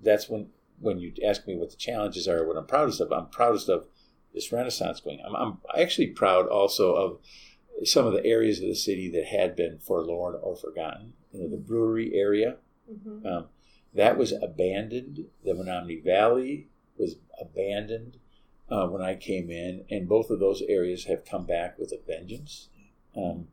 that's 0.00 0.28
when 0.28 0.48
when 0.84 0.98
you 0.98 1.12
ask 1.26 1.46
me 1.46 1.56
what 1.56 1.70
the 1.70 1.76
challenges 1.76 2.28
are, 2.28 2.46
what 2.46 2.56
I'm 2.56 2.66
proudest 2.66 3.00
of. 3.00 3.12
I'm 3.12 3.26
proudest 3.26 3.68
of 3.68 3.86
this 4.32 4.52
renaissance 4.52 5.00
going. 5.00 5.20
I'm, 5.26 5.34
I'm 5.34 5.58
actually 5.78 6.08
proud 6.08 6.48
also 6.48 6.94
of 6.94 7.18
some 7.86 8.06
of 8.06 8.12
the 8.12 8.24
areas 8.24 8.60
of 8.60 8.68
the 8.68 8.74
city 8.74 9.10
that 9.10 9.26
had 9.26 9.56
been 9.56 9.78
forlorn 9.78 10.36
or 10.40 10.56
forgotten. 10.56 11.14
You 11.32 11.40
know, 11.42 11.50
the 11.50 11.56
brewery 11.56 12.12
area 12.14 12.56
Mm-hmm. 12.90 13.26
um, 13.26 13.46
that 13.94 14.18
was 14.18 14.32
abandoned. 14.32 15.24
The 15.44 15.52
Menomonee 15.52 16.04
Valley 16.04 16.68
was 16.98 17.16
abandoned 17.40 18.18
uh, 18.68 18.86
when 18.88 19.02
I 19.02 19.14
came 19.14 19.50
in, 19.50 19.84
and 19.90 20.08
both 20.08 20.30
of 20.30 20.40
those 20.40 20.62
areas 20.68 21.04
have 21.04 21.24
come 21.24 21.46
back 21.46 21.78
with 21.78 21.92
a 21.92 22.00
vengeance. 22.06 22.68
Um, 23.16 23.48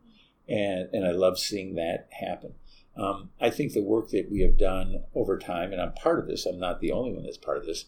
and 0.49 0.89
and 0.93 1.05
I 1.05 1.11
love 1.11 1.39
seeing 1.39 1.75
that 1.75 2.09
happen. 2.19 2.55
Um, 2.95 3.29
I 3.39 3.49
think 3.49 3.73
the 3.73 3.83
work 3.83 4.09
that 4.09 4.29
we 4.29 4.41
have 4.41 4.57
done 4.57 5.03
over 5.15 5.37
time, 5.37 5.71
and 5.71 5.81
I'm 5.81 5.93
part 5.93 6.19
of 6.19 6.27
this. 6.27 6.45
I'm 6.45 6.59
not 6.59 6.81
the 6.81 6.91
only 6.91 7.13
one 7.13 7.23
that's 7.23 7.37
part 7.37 7.57
of 7.57 7.65
this, 7.65 7.85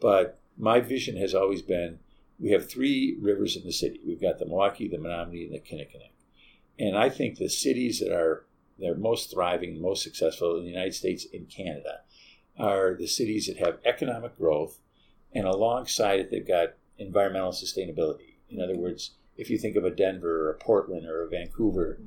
but 0.00 0.40
my 0.58 0.80
vision 0.80 1.16
has 1.16 1.34
always 1.34 1.62
been: 1.62 2.00
we 2.38 2.50
have 2.50 2.68
three 2.68 3.16
rivers 3.20 3.56
in 3.56 3.64
the 3.64 3.72
city. 3.72 4.00
We've 4.06 4.20
got 4.20 4.38
the 4.38 4.46
Milwaukee, 4.46 4.88
the 4.88 4.98
Menomonee, 4.98 5.46
and 5.46 5.54
the 5.54 5.60
Kinnickinnic. 5.60 6.12
And 6.78 6.96
I 6.96 7.08
think 7.08 7.38
the 7.38 7.48
cities 7.48 8.00
that 8.00 8.12
are 8.12 8.46
they're 8.78 8.94
most 8.94 9.30
thriving, 9.30 9.80
most 9.80 10.02
successful 10.02 10.56
in 10.56 10.64
the 10.64 10.70
United 10.70 10.94
States 10.94 11.26
and 11.32 11.48
Canada 11.48 12.00
are 12.58 12.96
the 12.98 13.06
cities 13.06 13.46
that 13.46 13.56
have 13.58 13.78
economic 13.84 14.36
growth, 14.36 14.78
and 15.32 15.46
alongside 15.46 16.20
it, 16.20 16.30
they've 16.30 16.46
got 16.46 16.74
environmental 16.98 17.52
sustainability. 17.52 18.34
In 18.50 18.60
other 18.60 18.76
words, 18.76 19.12
if 19.36 19.48
you 19.48 19.58
think 19.58 19.76
of 19.76 19.84
a 19.84 19.90
Denver 19.90 20.46
or 20.46 20.50
a 20.50 20.58
Portland 20.58 21.06
or 21.06 21.22
a 21.22 21.28
Vancouver, 21.28 21.98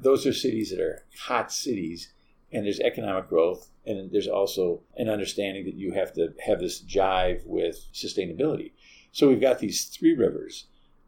those 0.00 0.26
are 0.26 0.32
cities 0.32 0.70
that 0.70 0.80
are 0.80 1.04
hot 1.18 1.52
cities, 1.52 2.12
and 2.52 2.64
there's 2.64 2.80
economic 2.80 3.28
growth, 3.28 3.68
and 3.86 4.10
there's 4.10 4.28
also 4.28 4.80
an 4.96 5.08
understanding 5.08 5.64
that 5.64 5.74
you 5.74 5.92
have 5.92 6.12
to 6.14 6.32
have 6.44 6.60
this 6.60 6.80
jive 6.82 7.44
with 7.46 7.86
sustainability. 7.92 8.72
So 9.10 9.28
we've 9.28 9.40
got 9.40 9.58
these 9.58 9.84
three 9.84 10.14
rivers, 10.14 10.66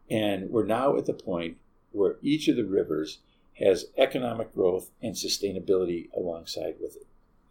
and 0.09 0.49
we're 0.49 0.65
now 0.65 0.97
at 0.97 1.05
the 1.05 1.13
point 1.13 1.57
where 1.91 2.17
each 2.21 2.47
of 2.47 2.55
the 2.55 2.65
rivers 2.65 3.19
has 3.59 3.85
economic 3.97 4.53
growth 4.53 4.91
and 5.01 5.15
sustainability 5.15 6.09
alongside 6.15 6.75
with 6.81 6.95
it. 6.95 7.07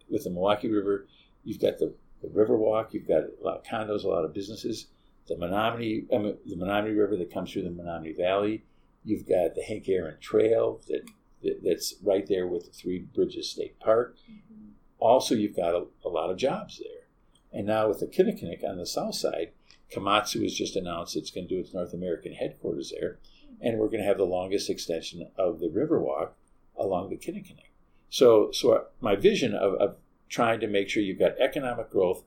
With 0.09 0.23
the 0.23 0.29
Milwaukee 0.29 0.69
River, 0.69 1.07
you've 1.43 1.59
got 1.59 1.79
the, 1.79 1.93
the 2.21 2.27
Riverwalk, 2.27 2.93
you've 2.93 3.07
got 3.07 3.23
a 3.23 3.43
lot 3.43 3.57
of 3.57 3.63
condos, 3.63 4.03
a 4.03 4.07
lot 4.07 4.23
of 4.23 4.33
businesses. 4.33 4.87
The 5.27 5.35
Menomonee, 5.35 6.05
I 6.13 6.19
mean, 6.19 6.37
the 6.45 6.55
Menomonee 6.55 6.95
River 6.95 7.17
that 7.17 7.33
comes 7.33 7.51
through 7.51 7.63
the 7.63 7.69
Menomonee 7.69 8.15
Valley. 8.15 8.63
You've 9.03 9.27
got 9.27 9.55
the 9.55 9.63
Hank 9.63 9.89
Aaron 9.89 10.17
Trail 10.19 10.79
that, 10.87 11.01
that 11.45 11.61
that's 11.63 11.95
right 12.03 12.27
there 12.27 12.47
with 12.47 12.65
the 12.65 12.71
Three 12.71 12.99
Bridges 12.99 13.49
State 13.49 13.79
Park. 13.79 14.17
Mm-hmm. 14.29 14.71
Also, 14.99 15.35
you've 15.35 15.55
got 15.55 15.73
a, 15.73 15.85
a 16.03 16.09
lot 16.09 16.29
of 16.29 16.37
jobs 16.37 16.79
there. 16.79 17.07
And 17.53 17.67
now 17.67 17.87
with 17.87 17.99
the 17.99 18.07
Kinnickinnic 18.07 18.67
on 18.67 18.77
the 18.77 18.85
south 18.85 19.15
side, 19.15 19.51
Komatsu 19.93 20.43
has 20.43 20.53
just 20.53 20.75
announced 20.75 21.15
it's 21.15 21.31
going 21.31 21.47
to 21.47 21.55
do 21.55 21.59
its 21.59 21.73
North 21.73 21.93
American 21.93 22.33
headquarters 22.33 22.91
there 22.97 23.19
mm-hmm. 23.45 23.65
and 23.65 23.79
we're 23.79 23.87
going 23.87 24.01
to 24.01 24.07
have 24.07 24.17
the 24.17 24.25
longest 24.25 24.69
extension 24.69 25.29
of 25.37 25.59
the 25.59 25.69
Riverwalk 25.69 26.31
along 26.77 27.09
the 27.09 27.17
Kinnickinnic. 27.17 27.71
So, 28.09 28.51
so 28.51 28.85
my 28.99 29.15
vision 29.15 29.53
of, 29.53 29.73
of 29.75 29.97
trying 30.29 30.59
to 30.59 30.67
make 30.67 30.89
sure 30.89 31.03
you've 31.03 31.19
got 31.19 31.39
economic 31.39 31.89
growth 31.89 32.23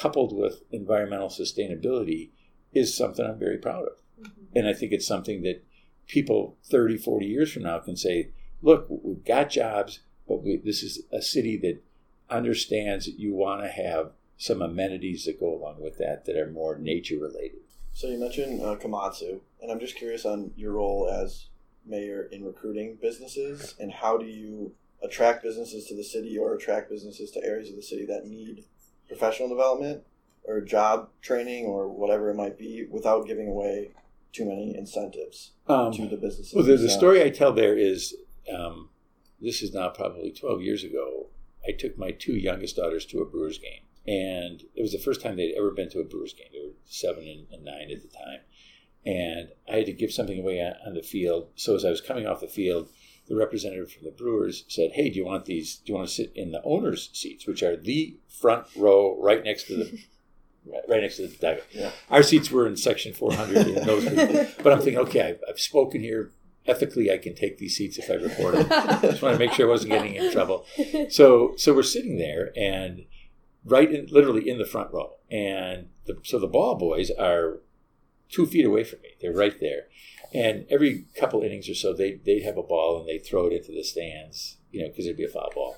coupled 0.00 0.36
with 0.36 0.62
environmental 0.72 1.28
sustainability 1.28 2.30
is 2.72 2.96
something 2.96 3.24
I'm 3.24 3.38
very 3.38 3.58
proud 3.58 3.84
of. 3.84 3.98
Mm-hmm. 4.20 4.58
And 4.58 4.68
I 4.68 4.72
think 4.72 4.92
it's 4.92 5.06
something 5.06 5.42
that 5.42 5.64
people 6.08 6.56
30, 6.64 6.96
40 6.96 7.26
years 7.26 7.52
from 7.52 7.62
now 7.62 7.78
can 7.78 7.96
say, 7.96 8.30
look, 8.62 8.86
we've 8.88 9.24
got 9.24 9.50
jobs, 9.50 10.00
but 10.28 10.42
we, 10.42 10.56
this 10.56 10.82
is 10.82 11.02
a 11.12 11.22
city 11.22 11.56
that 11.58 11.82
understands 12.30 13.06
that 13.06 13.18
you 13.18 13.34
want 13.34 13.62
to 13.62 13.68
have 13.68 14.12
some 14.36 14.62
amenities 14.62 15.24
that 15.24 15.38
go 15.38 15.54
along 15.54 15.80
with 15.80 15.98
that 15.98 16.24
that 16.24 16.36
are 16.36 16.50
more 16.50 16.76
nature 16.78 17.18
related. 17.18 17.60
So 17.92 18.08
you 18.08 18.18
mentioned 18.18 18.60
uh, 18.60 18.76
Komatsu, 18.76 19.40
and 19.62 19.70
I'm 19.70 19.78
just 19.78 19.96
curious 19.96 20.24
on 20.24 20.50
your 20.56 20.72
role 20.72 21.08
as 21.08 21.46
mayor 21.86 22.28
in 22.32 22.44
recruiting 22.44 22.98
businesses, 23.00 23.74
and 23.78 23.92
how 23.92 24.16
do 24.18 24.26
you 24.26 24.72
attract 25.02 25.42
businesses 25.42 25.86
to 25.86 25.94
the 25.94 26.02
city 26.02 26.36
or 26.36 26.54
attract 26.54 26.90
businesses 26.90 27.30
to 27.32 27.44
areas 27.44 27.68
of 27.70 27.76
the 27.76 27.82
city 27.82 28.06
that 28.06 28.26
need 28.26 28.64
professional 29.06 29.48
development 29.48 30.02
or 30.44 30.60
job 30.60 31.10
training 31.22 31.66
or 31.66 31.88
whatever 31.88 32.30
it 32.30 32.34
might 32.34 32.58
be 32.58 32.86
without 32.90 33.26
giving 33.26 33.48
away 33.48 33.90
too 34.32 34.44
many 34.44 34.76
incentives 34.76 35.52
Um, 35.68 35.92
to 35.92 36.08
the 36.08 36.16
businesses. 36.16 36.54
Well, 36.54 36.64
the, 36.64 36.76
the 36.76 36.90
story 36.90 37.22
I 37.22 37.30
tell 37.30 37.52
there 37.52 37.76
is 37.76 38.16
um, 38.52 38.90
this 39.40 39.62
is 39.62 39.72
now 39.72 39.88
probably 39.90 40.30
12 40.30 40.62
years 40.62 40.84
ago. 40.84 41.28
I 41.66 41.72
took 41.72 41.96
my 41.96 42.10
two 42.10 42.34
youngest 42.34 42.76
daughters 42.76 43.06
to 43.06 43.20
a 43.20 43.24
Brewers 43.24 43.58
game. 43.58 43.82
And 44.06 44.62
it 44.74 44.82
was 44.82 44.92
the 44.92 44.98
first 44.98 45.22
time 45.22 45.36
they'd 45.36 45.54
ever 45.56 45.70
been 45.70 45.88
to 45.90 46.00
a 46.00 46.04
Brewers 46.04 46.34
game. 46.34 46.48
They 46.52 46.60
were 46.60 46.74
seven 46.84 47.26
and, 47.26 47.46
and 47.50 47.64
nine 47.64 47.90
at 47.90 48.02
the 48.02 48.08
time. 48.08 48.40
And 49.06 49.48
I 49.70 49.76
had 49.76 49.86
to 49.86 49.92
give 49.92 50.12
something 50.12 50.38
away 50.38 50.60
on, 50.60 50.74
on 50.86 50.94
the 50.94 51.02
field. 51.02 51.48
So 51.54 51.74
as 51.74 51.84
I 51.84 51.90
was 51.90 52.00
coming 52.00 52.26
off 52.26 52.40
the 52.40 52.46
field, 52.46 52.88
the 53.28 53.36
representative 53.36 53.90
from 53.90 54.04
the 54.04 54.10
Brewers 54.10 54.64
said, 54.68 54.92
Hey, 54.92 55.08
do 55.08 55.16
you 55.16 55.24
want 55.24 55.46
these? 55.46 55.76
Do 55.76 55.92
you 55.92 55.96
want 55.96 56.08
to 56.08 56.14
sit 56.14 56.32
in 56.34 56.52
the 56.52 56.62
owner's 56.64 57.10
seats, 57.12 57.46
which 57.46 57.62
are 57.62 57.76
the 57.76 58.18
front 58.28 58.66
row 58.76 59.18
right 59.20 59.42
next 59.42 59.64
to 59.64 59.76
the. 59.76 59.98
Right 60.88 61.02
next 61.02 61.16
to 61.16 61.26
the 61.26 61.36
dugout. 61.36 61.66
Yeah. 61.72 61.90
Our 62.08 62.22
seats 62.22 62.50
were 62.50 62.66
in 62.66 62.78
section 62.78 63.12
400 63.12 63.66
in 63.66 63.84
those 63.84 64.04
but 64.62 64.72
I'm 64.72 64.78
thinking, 64.78 64.96
okay, 65.00 65.20
I've, 65.20 65.40
I've 65.46 65.60
spoken 65.60 66.00
here. 66.00 66.32
Ethically, 66.66 67.10
I 67.10 67.18
can 67.18 67.34
take 67.34 67.58
these 67.58 67.76
seats 67.76 67.98
if 67.98 68.10
I 68.10 68.14
report 68.14 68.54
it. 68.54 68.70
I 68.70 69.00
just 69.02 69.22
want 69.22 69.34
to 69.34 69.38
make 69.38 69.52
sure 69.52 69.66
I 69.66 69.70
wasn't 69.70 69.92
getting 69.92 70.14
in 70.14 70.32
trouble. 70.32 70.64
So, 71.10 71.54
so 71.56 71.74
we're 71.74 71.82
sitting 71.82 72.16
there, 72.16 72.52
and 72.56 73.04
right 73.64 73.92
in, 73.92 74.06
literally 74.10 74.48
in 74.48 74.58
the 74.58 74.64
front 74.64 74.92
row, 74.92 75.12
and 75.30 75.88
the, 76.06 76.18
so 76.22 76.38
the 76.38 76.46
ball 76.46 76.76
boys 76.76 77.10
are 77.10 77.60
two 78.30 78.46
feet 78.46 78.64
away 78.64 78.84
from 78.84 79.02
me. 79.02 79.10
They're 79.20 79.34
right 79.34 79.58
there, 79.60 79.88
and 80.32 80.66
every 80.70 81.04
couple 81.14 81.42
innings 81.42 81.68
or 81.68 81.74
so, 81.74 81.92
they 81.92 82.14
they'd 82.24 82.44
have 82.44 82.56
a 82.56 82.62
ball 82.62 82.98
and 82.98 83.08
they 83.08 83.14
would 83.14 83.26
throw 83.26 83.46
it 83.46 83.52
into 83.52 83.72
the 83.72 83.84
stands, 83.84 84.56
you 84.70 84.82
know, 84.82 84.88
because 84.88 85.04
it'd 85.04 85.18
be 85.18 85.24
a 85.24 85.28
foul 85.28 85.50
ball. 85.54 85.76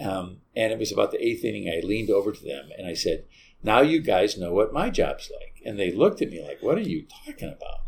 Um, 0.00 0.38
and 0.54 0.72
it 0.72 0.78
was 0.78 0.92
about 0.92 1.10
the 1.10 1.24
eighth 1.24 1.44
inning. 1.44 1.68
I 1.68 1.84
leaned 1.84 2.10
over 2.10 2.32
to 2.32 2.44
them 2.44 2.68
and 2.76 2.86
I 2.86 2.94
said, 2.94 3.24
"Now 3.62 3.80
you 3.80 4.00
guys 4.00 4.38
know 4.38 4.52
what 4.52 4.72
my 4.72 4.90
job's 4.90 5.30
like." 5.40 5.60
And 5.64 5.78
they 5.78 5.90
looked 5.90 6.22
at 6.22 6.30
me 6.30 6.40
like, 6.46 6.62
"What 6.62 6.78
are 6.78 6.82
you 6.82 7.06
talking 7.26 7.48
about?" 7.48 7.80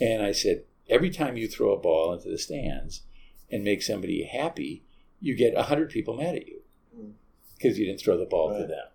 And 0.00 0.22
I 0.22 0.32
said, 0.32 0.64
"Every 0.88 1.10
time 1.10 1.36
you 1.36 1.48
throw 1.48 1.72
a 1.72 1.80
ball 1.80 2.12
into 2.12 2.28
the 2.28 2.38
stands 2.38 3.02
and 3.50 3.64
make 3.64 3.82
somebody 3.82 4.24
happy, 4.24 4.84
you 5.20 5.34
get 5.34 5.54
a 5.54 5.64
hundred 5.64 5.90
people 5.90 6.14
mad 6.16 6.34
at 6.36 6.46
you 6.48 6.62
Mm. 6.96 7.14
because 7.56 7.78
you 7.78 7.86
didn't 7.86 8.00
throw 8.00 8.16
the 8.18 8.26
ball 8.26 8.48
to 8.48 8.60
Right. 8.60 8.68
them." 8.68 8.88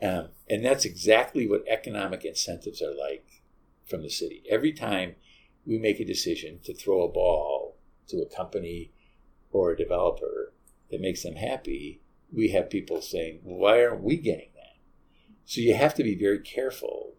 Um, 0.00 0.28
and 0.48 0.64
that's 0.64 0.84
exactly 0.84 1.46
what 1.48 1.66
economic 1.66 2.24
incentives 2.24 2.80
are 2.80 2.94
like 2.94 3.26
from 3.84 4.02
the 4.02 4.10
city. 4.10 4.42
Every 4.48 4.72
time 4.72 5.16
we 5.66 5.78
make 5.78 5.98
a 5.98 6.04
decision 6.04 6.60
to 6.60 6.74
throw 6.74 7.02
a 7.02 7.08
ball 7.12 7.76
to 8.08 8.20
a 8.22 8.26
company 8.26 8.92
or 9.50 9.72
a 9.72 9.76
developer 9.76 10.52
that 10.90 11.00
makes 11.00 11.22
them 11.22 11.36
happy, 11.36 12.00
we 12.32 12.48
have 12.50 12.70
people 12.70 13.00
saying, 13.00 13.40
well, 13.42 13.58
why 13.58 13.84
aren't 13.84 14.02
we 14.02 14.16
getting 14.16 14.50
that? 14.54 14.76
So 15.44 15.60
you 15.60 15.74
have 15.74 15.94
to 15.94 16.04
be 16.04 16.14
very 16.14 16.40
careful 16.40 17.16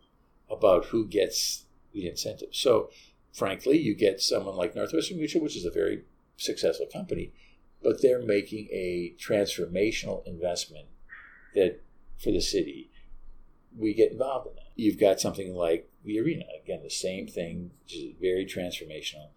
about 0.49 0.85
who 0.85 1.05
gets 1.05 1.65
the 1.91 2.07
incentive. 2.07 2.55
So, 2.55 2.91
frankly, 3.33 3.77
you 3.77 3.95
get 3.95 4.21
someone 4.21 4.55
like 4.55 4.75
Northwestern 4.75 5.17
Mutual, 5.17 5.41
which 5.41 5.57
is 5.57 5.65
a 5.65 5.71
very 5.71 6.03
successful 6.37 6.87
company, 6.91 7.31
but 7.83 8.01
they're 8.01 8.21
making 8.21 8.67
a 8.71 9.13
transformational 9.19 10.25
investment 10.25 10.87
that 11.55 11.81
for 12.17 12.31
the 12.31 12.41
city, 12.41 12.91
we 13.77 13.93
get 13.93 14.11
involved 14.11 14.47
in 14.47 14.55
that. 14.55 14.71
You've 14.75 14.99
got 14.99 15.19
something 15.19 15.53
like 15.53 15.89
the 16.03 16.19
arena, 16.19 16.45
again, 16.63 16.81
the 16.83 16.89
same 16.89 17.27
thing, 17.27 17.71
which 17.83 17.95
is 17.95 18.13
very 18.19 18.45
transformational, 18.45 19.29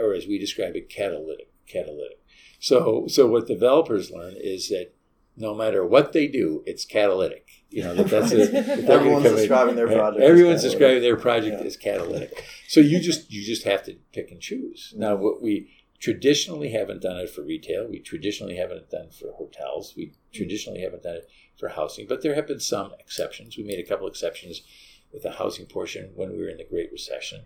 or 0.00 0.14
as 0.14 0.26
we 0.26 0.38
describe 0.38 0.76
it, 0.76 0.88
catalytic. 0.88 1.50
Catalytic. 1.66 2.20
So, 2.60 3.06
so 3.08 3.26
what 3.26 3.46
developers 3.46 4.10
learn 4.10 4.34
is 4.38 4.68
that 4.70 4.94
no 5.38 5.54
matter 5.54 5.84
what 5.86 6.12
they 6.12 6.26
do, 6.26 6.62
it's 6.66 6.84
catalytic. 6.84 7.46
You 7.70 7.84
know, 7.84 7.94
that 7.94 8.08
that's 8.08 8.32
a, 8.32 8.36
that 8.46 8.50
they're 8.52 8.76
gonna 8.76 8.92
Everyone's 8.92 9.26
in- 9.26 9.36
describing 9.36 9.76
their 9.76 9.86
project 9.86 10.22
Everyone's 10.22 10.62
describing 10.62 11.02
their 11.02 11.16
project 11.16 11.56
Yeah. 11.60 11.66
as 11.66 11.76
catalytic. 11.76 12.44
So 12.68 12.80
you 12.80 12.98
just 13.00 13.30
you 13.30 13.44
just 13.44 13.64
have 13.64 13.82
to 13.84 13.94
pick 14.12 14.30
and 14.30 14.40
choose. 14.40 14.92
Now, 14.96 15.16
what 15.16 15.40
we 15.42 15.70
traditionally 16.00 16.70
haven't 16.70 17.02
done 17.02 17.16
it 17.18 17.28
for 17.30 17.42
retail. 17.42 17.88
We 17.88 17.98
traditionally 17.98 18.56
haven't 18.56 18.88
done 18.90 19.06
it 19.06 19.14
for 19.14 19.32
hotels. 19.32 19.94
We 19.96 20.14
traditionally 20.32 20.80
haven't 20.80 21.02
done 21.02 21.16
it 21.16 21.28
for 21.58 21.70
housing. 21.70 22.06
But 22.08 22.22
there 22.22 22.36
have 22.36 22.46
been 22.46 22.60
some 22.60 22.92
exceptions. 23.00 23.56
We 23.56 23.64
made 23.64 23.80
a 23.80 23.88
couple 23.88 24.06
exceptions 24.06 24.62
with 25.12 25.24
the 25.24 25.32
housing 25.32 25.66
portion 25.66 26.12
when 26.14 26.30
we 26.32 26.38
were 26.38 26.48
in 26.50 26.58
the 26.58 26.64
Great 26.70 26.92
Recession. 26.92 27.42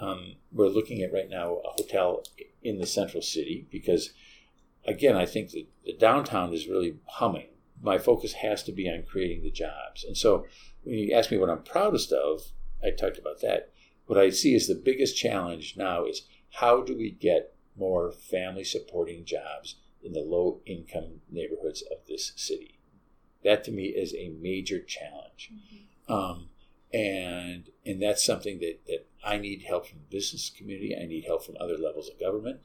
Um, 0.00 0.34
we're 0.52 0.68
looking 0.68 1.02
at 1.02 1.12
right 1.12 1.30
now 1.30 1.54
a 1.64 1.70
hotel 1.70 2.24
in 2.62 2.78
the 2.78 2.86
central 2.86 3.22
city 3.22 3.66
because, 3.70 4.12
again, 4.86 5.16
I 5.16 5.26
think 5.26 5.50
that 5.50 5.66
the 5.84 5.92
downtown 5.92 6.52
is 6.52 6.68
really 6.68 6.96
humming. 7.06 7.48
My 7.82 7.98
focus 7.98 8.34
has 8.34 8.62
to 8.64 8.72
be 8.72 8.88
on 8.88 9.04
creating 9.08 9.42
the 9.42 9.50
jobs. 9.50 10.04
And 10.04 10.16
so 10.16 10.46
when 10.82 10.96
you 10.96 11.14
ask 11.14 11.30
me 11.30 11.38
what 11.38 11.50
I'm 11.50 11.62
proudest 11.62 12.12
of, 12.12 12.52
I 12.82 12.90
talked 12.90 13.18
about 13.18 13.40
that. 13.42 13.72
What 14.06 14.18
I 14.18 14.30
see 14.30 14.54
as 14.54 14.66
the 14.66 14.74
biggest 14.74 15.16
challenge 15.16 15.74
now 15.76 16.04
is 16.04 16.22
how 16.60 16.82
do 16.82 16.96
we 16.96 17.10
get 17.10 17.54
more 17.76 18.12
family 18.12 18.64
supporting 18.64 19.24
jobs 19.24 19.76
in 20.02 20.12
the 20.12 20.20
low 20.20 20.60
income 20.66 21.20
neighborhoods 21.30 21.82
of 21.90 22.06
this 22.06 22.32
city. 22.36 22.78
That 23.42 23.64
to 23.64 23.70
me 23.70 23.86
is 23.86 24.14
a 24.14 24.28
major 24.40 24.80
challenge. 24.80 25.50
Um, 26.08 26.50
and 26.92 27.70
and 27.84 28.00
that's 28.00 28.24
something 28.24 28.60
that, 28.60 28.80
that 28.86 29.06
I 29.24 29.38
need 29.38 29.62
help 29.62 29.88
from 29.88 29.98
the 29.98 30.16
business 30.16 30.50
community. 30.50 30.96
I 30.96 31.06
need 31.06 31.24
help 31.24 31.44
from 31.44 31.56
other 31.58 31.76
levels 31.76 32.08
of 32.08 32.20
government. 32.20 32.60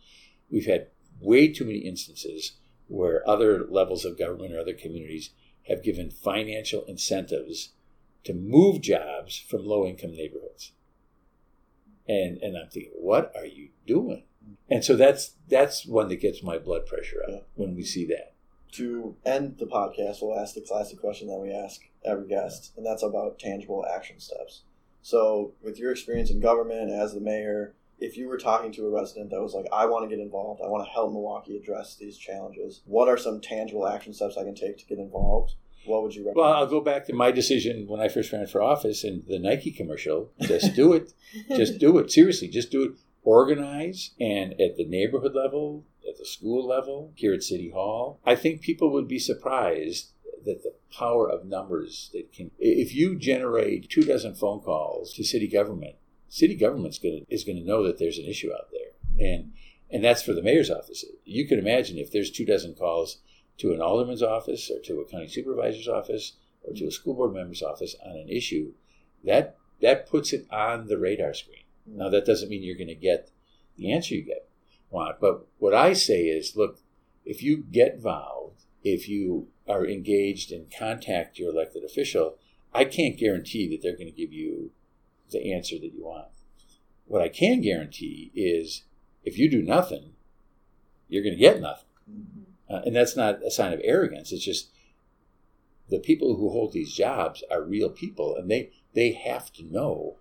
We've 0.52 0.66
had 0.66 0.88
way 1.22 1.48
too 1.52 1.66
many 1.66 1.80
instances 1.80 2.54
where 2.88 3.28
other 3.30 3.66
levels 3.70 4.06
of 4.06 4.18
government 4.18 4.54
or 4.54 4.60
other 4.60 4.74
communities 4.74 5.32
have 5.68 5.84
given 5.84 6.10
financial 6.10 6.84
incentives 6.86 7.74
to 8.24 8.34
move 8.34 8.82
jobs 8.82 9.38
from 9.38 9.66
low 9.66 9.86
income 9.86 10.12
neighborhoods. 10.12 10.72
And 12.08 12.38
and 12.42 12.58
I'm 12.58 12.70
thinking, 12.70 12.94
what 12.96 13.32
are 13.36 13.46
you 13.46 13.70
doing? 13.86 14.24
And 14.70 14.84
so 14.84 14.96
that's 14.96 15.36
that's 15.48 15.86
one 15.86 16.08
that 16.10 16.22
gets 16.22 16.42
my 16.42 16.58
blood 16.58 16.86
pressure 16.86 17.22
up 17.24 17.30
Yeah. 17.30 17.40
when 17.56 17.76
we 17.76 17.84
see 17.84 18.06
that. 18.08 18.34
To 18.74 19.16
end 19.26 19.58
the 19.58 19.66
podcast, 19.66 20.18
we'll 20.22 20.38
ask 20.38 20.54
the 20.56 20.62
classic 20.62 21.00
question 21.00 21.28
that 21.28 21.40
we 21.40 21.52
ask 21.52 21.82
every 22.06 22.28
guest, 22.28 22.72
and 22.78 22.86
that's 22.86 23.04
about 23.04 23.40
tangible 23.40 23.86
action 23.86 24.20
steps. 24.20 24.62
So, 25.02 25.54
with 25.64 25.80
your 25.80 25.92
experience 25.92 26.30
in 26.30 26.40
government 26.40 26.92
as 26.92 27.14
the 27.14 27.20
mayor, 27.20 27.76
if 28.00 28.18
you 28.18 28.28
were 28.28 28.38
talking 28.38 28.72
to 28.74 28.86
a 28.86 28.90
resident 28.90 29.30
that 29.32 29.42
was 29.42 29.54
like, 29.54 29.66
I 29.74 29.86
want 29.86 30.10
to 30.10 30.16
get 30.16 30.22
involved, 30.22 30.62
I 30.64 30.68
want 30.68 30.86
to 30.86 30.92
help 30.92 31.12
Milwaukee 31.12 31.58
address 31.58 31.96
these 31.96 32.18
challenges, 32.18 32.82
what 32.86 33.08
are 33.08 33.18
some 33.18 33.42
tangible 33.42 33.88
action 33.88 34.14
steps 34.14 34.38
I 34.38 34.44
can 34.44 34.56
take 34.56 34.78
to 34.78 34.86
get 34.86 35.00
involved? 35.00 35.54
What 35.86 36.04
would 36.04 36.14
you 36.14 36.22
recommend? 36.22 36.46
Well, 36.46 36.54
I'll 36.54 36.68
go 36.68 36.82
back 36.82 37.06
to 37.08 37.14
my 37.14 37.32
decision 37.32 37.88
when 37.88 38.02
I 38.02 38.10
first 38.10 38.32
ran 38.32 38.48
for 38.48 38.62
office 38.62 39.04
and 39.04 39.24
the 39.28 39.40
Nike 39.40 39.72
commercial. 39.72 40.32
Just 40.42 40.76
do 40.76 40.94
it. 40.94 41.14
just 41.56 41.80
do 41.80 41.98
it. 41.98 42.12
Seriously, 42.12 42.48
just 42.48 42.72
do 42.72 42.84
it. 42.84 42.92
Organize 43.24 44.12
and 44.20 44.54
at 44.54 44.78
the 44.78 44.86
neighborhood 44.86 45.34
level, 45.36 45.86
at 46.08 46.18
the 46.18 46.26
school 46.26 46.68
level, 46.68 47.12
here 47.16 47.34
at 47.34 47.44
City 47.44 47.70
Hall. 47.70 48.20
I 48.26 48.36
think 48.36 48.62
people 48.62 48.92
would 48.92 49.08
be 49.08 49.20
surprised 49.20 50.12
that 50.46 50.64
the 50.64 50.74
power 50.92 51.30
of 51.30 51.46
numbers 51.46 52.10
that 52.14 52.32
can 52.32 52.52
if 52.58 52.96
you 52.96 53.18
generate 53.18 53.90
two 53.90 54.02
dozen 54.02 54.34
phone 54.34 54.62
calls 54.62 55.14
to 55.14 55.24
city 55.24 55.48
government, 55.48 55.96
city 56.30 56.56
government's 56.56 57.00
gonna 57.00 57.22
is 57.30 57.44
gonna 57.44 57.64
know 57.64 57.84
that 57.84 57.98
there's 57.98 58.18
an 58.18 58.26
issue 58.26 58.52
out 58.54 58.70
there. 58.72 59.28
And 59.34 59.52
and 59.92 60.04
that's 60.04 60.22
for 60.22 60.34
the 60.34 60.44
mayor's 60.44 60.70
office. 60.70 61.04
You 61.26 61.48
can 61.48 61.60
imagine 61.60 61.98
if 61.98 62.12
there's 62.12 62.32
two 62.32 62.46
dozen 62.46 62.76
calls 62.76 63.20
to 63.58 63.74
an 63.74 63.82
alderman's 63.82 64.24
office 64.24 64.72
or 64.72 64.80
to 64.82 65.02
a 65.02 65.06
county 65.06 65.28
supervisor's 65.28 65.88
office 65.88 66.34
or 66.64 66.74
to 66.74 66.86
a 66.86 66.92
school 66.92 67.16
board 67.16 67.34
member's 67.34 67.64
office 67.64 67.96
on 68.06 68.16
an 68.16 68.30
issue, 68.30 68.74
that 69.24 69.58
that 69.82 70.08
puts 70.08 70.34
it 70.34 70.46
on 70.52 70.88
the 70.88 70.98
radar 70.98 71.34
screen. 71.34 71.64
Now 71.86 72.10
that 72.10 72.26
doesn't 72.26 72.50
mean 72.50 72.64
you're 72.64 72.76
going 72.76 72.88
to 72.88 72.96
get 72.96 73.32
the 73.78 73.92
answer 73.92 74.16
you 74.16 74.22
get 74.24 74.50
want, 74.90 75.20
but 75.20 75.48
what 75.58 75.74
I 75.74 75.94
say 75.94 76.24
is, 76.24 76.56
look, 76.56 76.80
if 77.26 77.44
you 77.44 77.58
get 77.58 77.96
involved, 77.96 78.64
if 78.84 79.08
you 79.08 79.48
are 79.68 79.86
engaged 79.86 80.52
and 80.52 80.74
contact 80.76 81.38
your 81.38 81.52
elected 81.52 81.84
official, 81.84 82.38
I 82.74 82.86
can't 82.86 83.18
guarantee 83.18 83.70
that 83.70 83.82
they're 83.82 83.98
going 83.98 84.12
to 84.12 84.12
give 84.12 84.34
you 84.34 84.72
the 85.32 85.54
answer 85.54 85.76
that 85.80 85.94
you 85.94 86.04
want. 86.06 86.28
What 87.06 87.22
I 87.22 87.30
can 87.30 87.62
guarantee 87.62 88.32
is 88.36 88.84
if 89.24 89.38
you 89.38 89.50
do 89.50 89.62
nothing, 89.62 90.14
you're 91.08 91.24
going 91.24 91.36
to 91.36 91.40
get 91.40 91.62
nothing. 91.62 91.86
Uh, 92.70 92.82
and 92.86 92.96
that's 92.96 93.16
not 93.16 93.44
a 93.44 93.50
sign 93.52 93.74
of 93.74 93.82
arrogance. 93.84 94.32
It's 94.32 94.46
just 94.46 94.70
the 95.90 96.00
people 96.00 96.36
who 96.36 96.50
hold 96.50 96.72
these 96.72 96.94
jobs 96.94 97.44
are 97.52 97.64
real 97.64 97.90
people, 97.90 98.36
and 98.36 98.50
they 98.50 98.72
they 98.94 99.12
have 99.12 99.52
to 99.54 99.64
know 99.64 100.18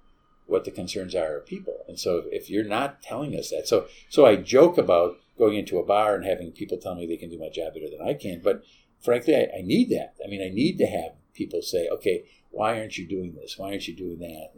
what 0.46 0.64
the 0.64 0.70
concerns 0.70 1.14
are 1.14 1.36
of 1.36 1.46
people. 1.46 1.84
And 1.88 1.98
so, 1.98 2.22
if 2.32 2.48
you're 2.48 2.64
not 2.64 3.02
telling 3.02 3.34
us 3.36 3.50
that, 3.50 3.68
so 3.68 3.86
so 4.08 4.24
I 4.24 4.36
joke 4.36 4.78
about 4.78 5.18
going 5.36 5.56
into 5.56 5.78
a 5.78 5.84
bar 5.84 6.14
and 6.14 6.24
having 6.24 6.52
people 6.52 6.78
tell 6.78 6.94
me 6.94 7.06
they 7.06 7.16
can 7.16 7.30
do 7.30 7.38
my 7.38 7.50
job 7.50 7.74
better 7.74 7.88
than 7.90 8.06
I 8.06 8.14
can, 8.14 8.40
but 8.42 8.62
frankly, 8.98 9.36
I, 9.36 9.58
I 9.58 9.62
need 9.62 9.90
that. 9.90 10.14
I 10.24 10.28
mean, 10.28 10.42
I 10.42 10.52
need 10.52 10.78
to 10.78 10.86
have 10.86 11.12
people 11.34 11.60
say, 11.62 11.88
"Okay, 11.88 12.24
why 12.50 12.78
aren't 12.78 12.96
you 12.96 13.06
doing 13.06 13.34
this? 13.34 13.58
Why 13.58 13.70
aren't 13.72 13.88
you 13.88 13.94
doing 13.94 14.18
that?" 14.20 14.52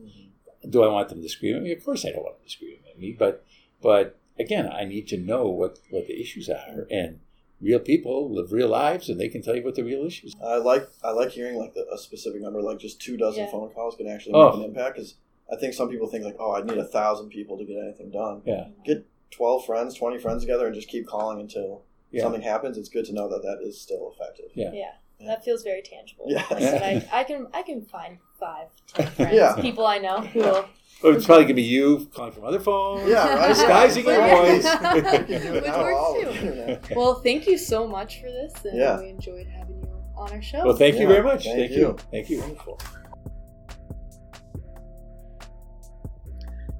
Do 0.68 0.82
I 0.82 0.88
want 0.88 1.08
them 1.08 1.22
to 1.22 1.28
scream 1.28 1.56
at 1.56 1.62
me? 1.62 1.72
Of 1.72 1.84
course, 1.84 2.04
I 2.04 2.10
don't 2.10 2.22
want 2.22 2.36
them 2.38 2.44
to 2.46 2.50
scream 2.50 2.78
at 2.90 2.98
me, 2.98 3.16
but 3.18 3.44
but 3.82 4.18
again, 4.38 4.68
I 4.70 4.84
need 4.84 5.08
to 5.08 5.16
know 5.16 5.48
what 5.48 5.78
what 5.90 6.06
the 6.06 6.20
issues 6.20 6.48
are 6.48 6.86
and 6.90 7.20
real 7.60 7.78
people 7.78 8.32
live 8.34 8.52
real 8.52 8.68
lives 8.68 9.08
and 9.10 9.20
they 9.20 9.28
can 9.28 9.42
tell 9.42 9.54
you 9.54 9.62
what 9.62 9.74
the 9.74 9.84
real 9.84 10.04
issues 10.04 10.34
are. 10.42 10.54
I 10.54 10.56
like 10.58 10.88
I 11.02 11.10
like 11.12 11.30
hearing 11.30 11.58
like 11.58 11.74
the, 11.74 11.86
a 11.92 11.98
specific 11.98 12.40
number, 12.42 12.62
like 12.62 12.78
just 12.78 13.00
two 13.00 13.16
dozen 13.16 13.44
Yeah. 13.44 13.50
phone 13.50 13.70
calls 13.70 13.96
can 13.96 14.06
actually 14.08 14.32
Oh. 14.34 14.46
make 14.46 14.54
an 14.56 14.60
oh. 14.62 14.64
impact. 14.66 14.96
Because 14.96 15.14
I 15.52 15.56
think 15.56 15.74
some 15.74 15.88
people 15.88 16.06
think 16.08 16.24
like, 16.24 16.36
oh, 16.38 16.54
I 16.54 16.62
need 16.62 16.78
a 16.78 16.84
thousand 16.84 17.30
people 17.30 17.58
to 17.58 17.64
get 17.64 17.76
anything 17.76 18.10
done. 18.10 18.42
Yeah. 18.46 18.68
Get 18.84 19.06
twelve 19.30 19.64
friends, 19.66 19.94
twenty 19.94 20.18
friends 20.18 20.42
together, 20.42 20.66
and 20.66 20.74
just 20.74 20.88
keep 20.88 21.06
calling 21.06 21.40
until 21.40 21.82
Yeah. 22.10 22.22
something 22.22 22.42
happens. 22.42 22.76
It's 22.78 22.88
good 22.88 23.04
to 23.06 23.12
know 23.12 23.28
that 23.28 23.42
that 23.42 23.58
is 23.66 23.80
still 23.80 24.12
effective. 24.14 24.50
Yeah. 24.54 24.72
Yeah, 24.72 24.92
that 25.26 25.44
feels 25.44 25.62
very 25.62 25.82
tangible. 25.82 26.24
Yeah. 26.28 26.44
Like, 26.50 26.62
I, 26.62 27.08
I 27.20 27.24
can 27.24 27.46
I 27.52 27.62
can 27.62 27.84
find 27.84 28.18
five, 28.38 28.68
ten 28.88 29.06
friends, 29.16 29.34
Yeah. 29.34 29.54
people 29.60 29.86
I 29.86 29.98
know 29.98 30.20
who 30.20 30.40
will. 30.40 30.64
Oh, 31.02 31.12
it's 31.12 31.24
probably 31.24 31.44
gonna 31.44 31.54
be 31.54 31.62
you 31.62 32.08
calling 32.14 32.32
from 32.32 32.44
other 32.44 32.60
phones. 32.60 33.08
Yeah, 33.08 33.34
right. 33.34 33.48
Disguising 33.54 34.04
your 34.04 34.14
Yeah. 34.14 34.36
voice. 34.36 34.64
You 35.30 35.38
can 35.38 35.42
do 35.42 35.54
it 35.54 35.62
Which 35.62 35.72
works 35.72 35.72
too. 35.72 36.28
over 36.28 36.32
the 36.32 36.38
internet. 36.38 36.96
Well, 36.96 37.14
thank 37.22 37.46
you 37.46 37.56
so 37.56 37.86
much 37.88 38.20
for 38.20 38.26
this, 38.30 38.52
and 38.64 38.76
Yeah. 38.78 39.00
we 39.00 39.08
enjoyed 39.08 39.46
having 39.46 39.80
you 39.82 39.88
on 40.16 40.30
our 40.32 40.42
show. 40.42 40.64
well, 40.64 40.76
thank 40.76 40.98
you 40.98 41.06
very 41.08 41.22
much. 41.22 41.44
thank 41.44 41.56
Thank, 41.58 41.70
you. 41.72 41.78
you. 41.78 41.96
Thank 42.10 42.28
you. 42.30 42.40
Wonderful. 42.40 42.78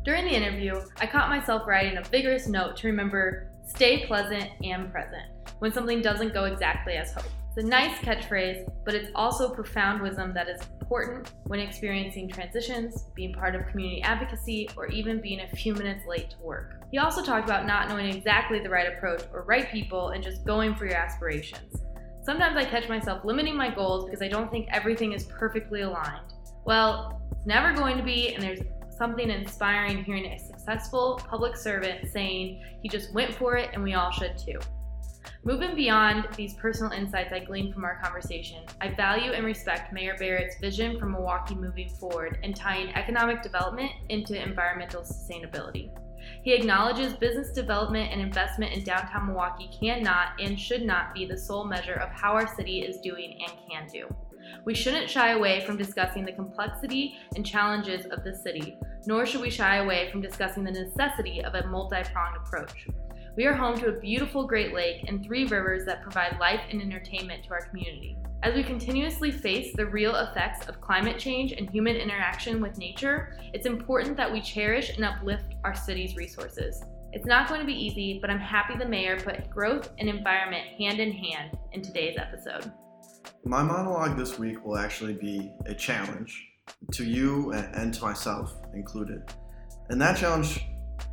During 0.04 0.24
the 0.24 0.32
interview, 0.34 0.80
I 0.98 1.06
caught 1.06 1.28
myself 1.28 1.66
writing 1.66 1.98
a 1.98 2.02
vigorous 2.02 2.46
note 2.48 2.76
to 2.78 2.86
remember 2.88 3.50
stay 3.66 4.06
pleasant 4.06 4.48
and 4.64 4.90
present 4.90 5.26
when 5.60 5.72
something 5.72 6.00
doesn't 6.02 6.32
go 6.34 6.44
exactly 6.44 6.94
as 6.94 7.12
hoped. 7.12 7.28
A 7.60 7.62
nice 7.62 7.98
catchphrase, 7.98 8.72
but 8.86 8.94
it's 8.94 9.10
also 9.14 9.50
profound 9.50 10.00
wisdom 10.00 10.32
that 10.32 10.48
is 10.48 10.62
important 10.80 11.30
when 11.44 11.60
experiencing 11.60 12.26
transitions, 12.26 13.04
being 13.14 13.34
part 13.34 13.54
of 13.54 13.66
community 13.66 14.00
advocacy, 14.00 14.70
or 14.78 14.86
even 14.86 15.20
being 15.20 15.40
a 15.40 15.48
few 15.54 15.74
minutes 15.74 16.06
late 16.06 16.30
to 16.30 16.38
work. 16.38 16.82
He 16.90 16.96
also 16.96 17.22
talked 17.22 17.44
about 17.46 17.66
not 17.66 17.90
knowing 17.90 18.06
exactly 18.06 18.60
the 18.60 18.70
right 18.70 18.90
approach 18.90 19.24
or 19.30 19.42
right 19.42 19.70
people 19.70 20.08
and 20.08 20.24
just 20.24 20.42
going 20.46 20.74
for 20.74 20.86
your 20.86 20.94
aspirations. 20.94 21.82
Sometimes 22.22 22.56
I 22.56 22.64
catch 22.64 22.88
myself 22.88 23.26
limiting 23.26 23.56
my 23.58 23.68
goals 23.68 24.06
because 24.06 24.22
I 24.22 24.28
don't 24.28 24.50
think 24.50 24.66
everything 24.72 25.12
is 25.12 25.24
perfectly 25.24 25.82
aligned. 25.82 26.32
Well, 26.64 27.20
it's 27.30 27.44
never 27.44 27.74
going 27.74 27.98
to 27.98 28.02
be, 28.02 28.32
and 28.32 28.42
there's 28.42 28.60
something 28.96 29.28
inspiring 29.28 30.02
hearing 30.02 30.24
a 30.24 30.38
successful 30.38 31.20
public 31.28 31.56
servant 31.56 32.10
saying 32.10 32.64
he 32.82 32.88
just 32.88 33.12
went 33.12 33.34
for 33.34 33.58
it 33.58 33.68
and 33.74 33.82
we 33.82 33.92
all 33.92 34.10
should 34.10 34.38
too. 34.38 34.58
Moving 35.42 35.74
beyond 35.74 36.28
these 36.36 36.52
personal 36.52 36.92
insights 36.92 37.32
I 37.32 37.38
gleaned 37.38 37.72
from 37.72 37.86
our 37.86 37.98
conversation, 38.02 38.62
I 38.82 38.90
value 38.90 39.32
and 39.32 39.46
respect 39.46 39.90
Mayor 39.90 40.14
Barrett's 40.18 40.60
vision 40.60 40.98
for 40.98 41.06
Milwaukee 41.06 41.54
moving 41.54 41.88
forward 41.88 42.38
and 42.42 42.54
tying 42.54 42.90
economic 42.90 43.42
development 43.42 43.90
into 44.10 44.40
environmental 44.40 45.00
sustainability. 45.00 45.90
He 46.42 46.52
acknowledges 46.52 47.14
business 47.14 47.52
development 47.52 48.12
and 48.12 48.20
investment 48.20 48.74
in 48.74 48.84
downtown 48.84 49.28
Milwaukee 49.28 49.70
cannot 49.80 50.38
and 50.38 50.60
should 50.60 50.82
not 50.82 51.14
be 51.14 51.24
the 51.24 51.38
sole 51.38 51.64
measure 51.64 51.94
of 51.94 52.10
how 52.10 52.32
our 52.32 52.54
city 52.54 52.80
is 52.80 53.00
doing 53.00 53.40
and 53.40 53.52
can 53.66 53.86
do. 53.90 54.14
We 54.66 54.74
shouldn't 54.74 55.08
shy 55.08 55.30
away 55.30 55.64
from 55.64 55.78
discussing 55.78 56.26
the 56.26 56.32
complexity 56.32 57.16
and 57.34 57.46
challenges 57.46 58.04
of 58.06 58.24
the 58.24 58.34
city, 58.34 58.76
nor 59.06 59.24
should 59.24 59.40
we 59.40 59.48
shy 59.48 59.76
away 59.76 60.10
from 60.10 60.20
discussing 60.20 60.64
the 60.64 60.70
necessity 60.70 61.42
of 61.42 61.54
a 61.54 61.66
multi 61.66 62.02
pronged 62.12 62.36
approach. 62.36 62.88
We 63.40 63.46
are 63.46 63.54
home 63.54 63.78
to 63.78 63.88
a 63.88 63.98
beautiful 63.98 64.46
Great 64.46 64.74
Lake 64.74 65.08
and 65.08 65.24
three 65.24 65.46
rivers 65.46 65.86
that 65.86 66.02
provide 66.02 66.38
life 66.38 66.60
and 66.68 66.82
entertainment 66.82 67.42
to 67.44 67.52
our 67.52 67.62
community. 67.62 68.18
As 68.42 68.54
we 68.54 68.62
continuously 68.62 69.30
face 69.30 69.74
the 69.74 69.86
real 69.86 70.14
effects 70.16 70.68
of 70.68 70.82
climate 70.82 71.18
change 71.18 71.52
and 71.52 71.70
human 71.70 71.96
interaction 71.96 72.60
with 72.60 72.76
nature, 72.76 73.38
it's 73.54 73.64
important 73.64 74.18
that 74.18 74.30
we 74.30 74.42
cherish 74.42 74.94
and 74.94 75.06
uplift 75.06 75.54
our 75.64 75.74
city's 75.74 76.16
resources. 76.16 76.84
It's 77.14 77.24
not 77.24 77.48
going 77.48 77.62
to 77.62 77.66
be 77.66 77.72
easy, 77.72 78.18
but 78.20 78.28
I'm 78.28 78.38
happy 78.38 78.76
the 78.76 78.84
mayor 78.84 79.18
put 79.18 79.48
growth 79.48 79.90
and 79.98 80.10
environment 80.10 80.66
hand 80.76 81.00
in 81.00 81.10
hand 81.10 81.56
in 81.72 81.80
today's 81.80 82.18
episode. 82.18 82.70
My 83.46 83.62
monologue 83.62 84.18
this 84.18 84.38
week 84.38 84.62
will 84.62 84.76
actually 84.76 85.14
be 85.14 85.50
a 85.64 85.72
challenge 85.72 86.46
to 86.92 87.04
you 87.04 87.52
and 87.52 87.94
to 87.94 88.02
myself 88.02 88.54
included. 88.74 89.22
And 89.88 89.98
that 89.98 90.18
challenge 90.18 90.62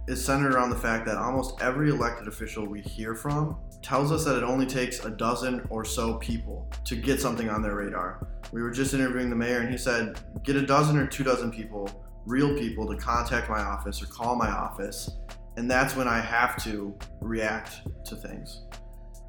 is 0.08 0.24
centered 0.24 0.54
around 0.54 0.70
the 0.70 0.76
fact 0.76 1.06
that 1.06 1.18
almost 1.18 1.62
every 1.62 1.90
elected 1.90 2.28
official 2.28 2.66
we 2.66 2.82
hear 2.82 3.14
from 3.14 3.58
tells 3.82 4.12
us 4.12 4.24
that 4.26 4.38
it 4.38 4.44
only 4.44 4.66
takes 4.66 5.04
a 5.06 5.10
dozen 5.10 5.66
or 5.70 5.84
so 5.84 6.16
people 6.16 6.70
to 6.86 6.96
get 6.96 7.20
something 7.20 7.50
on 7.50 7.62
their 7.62 7.76
radar. 7.76 8.28
We 8.52 8.62
were 8.62 8.72
just 8.72 8.94
interviewing 8.94 9.30
the 9.30 9.36
mayor 9.36 9.60
and 9.60 9.70
he 9.70 9.78
said, 9.78 10.20
get 10.44 10.56
a 10.56 10.66
dozen 10.66 10.98
or 10.98 11.08
two 11.08 11.24
dozen 11.24 11.52
people, 11.52 11.90
real 12.26 12.58
people, 12.58 12.88
to 12.88 12.96
contact 12.96 13.50
my 13.50 13.60
office 13.60 14.02
or 14.02 14.06
call 14.08 14.36
my 14.36 14.50
office. 14.50 15.10
And 15.58 15.70
that's 15.70 15.96
when 15.96 16.08
I 16.08 16.20
have 16.20 16.62
to 16.64 16.98
react 17.20 17.82
to 18.06 18.16
things. 18.16 18.64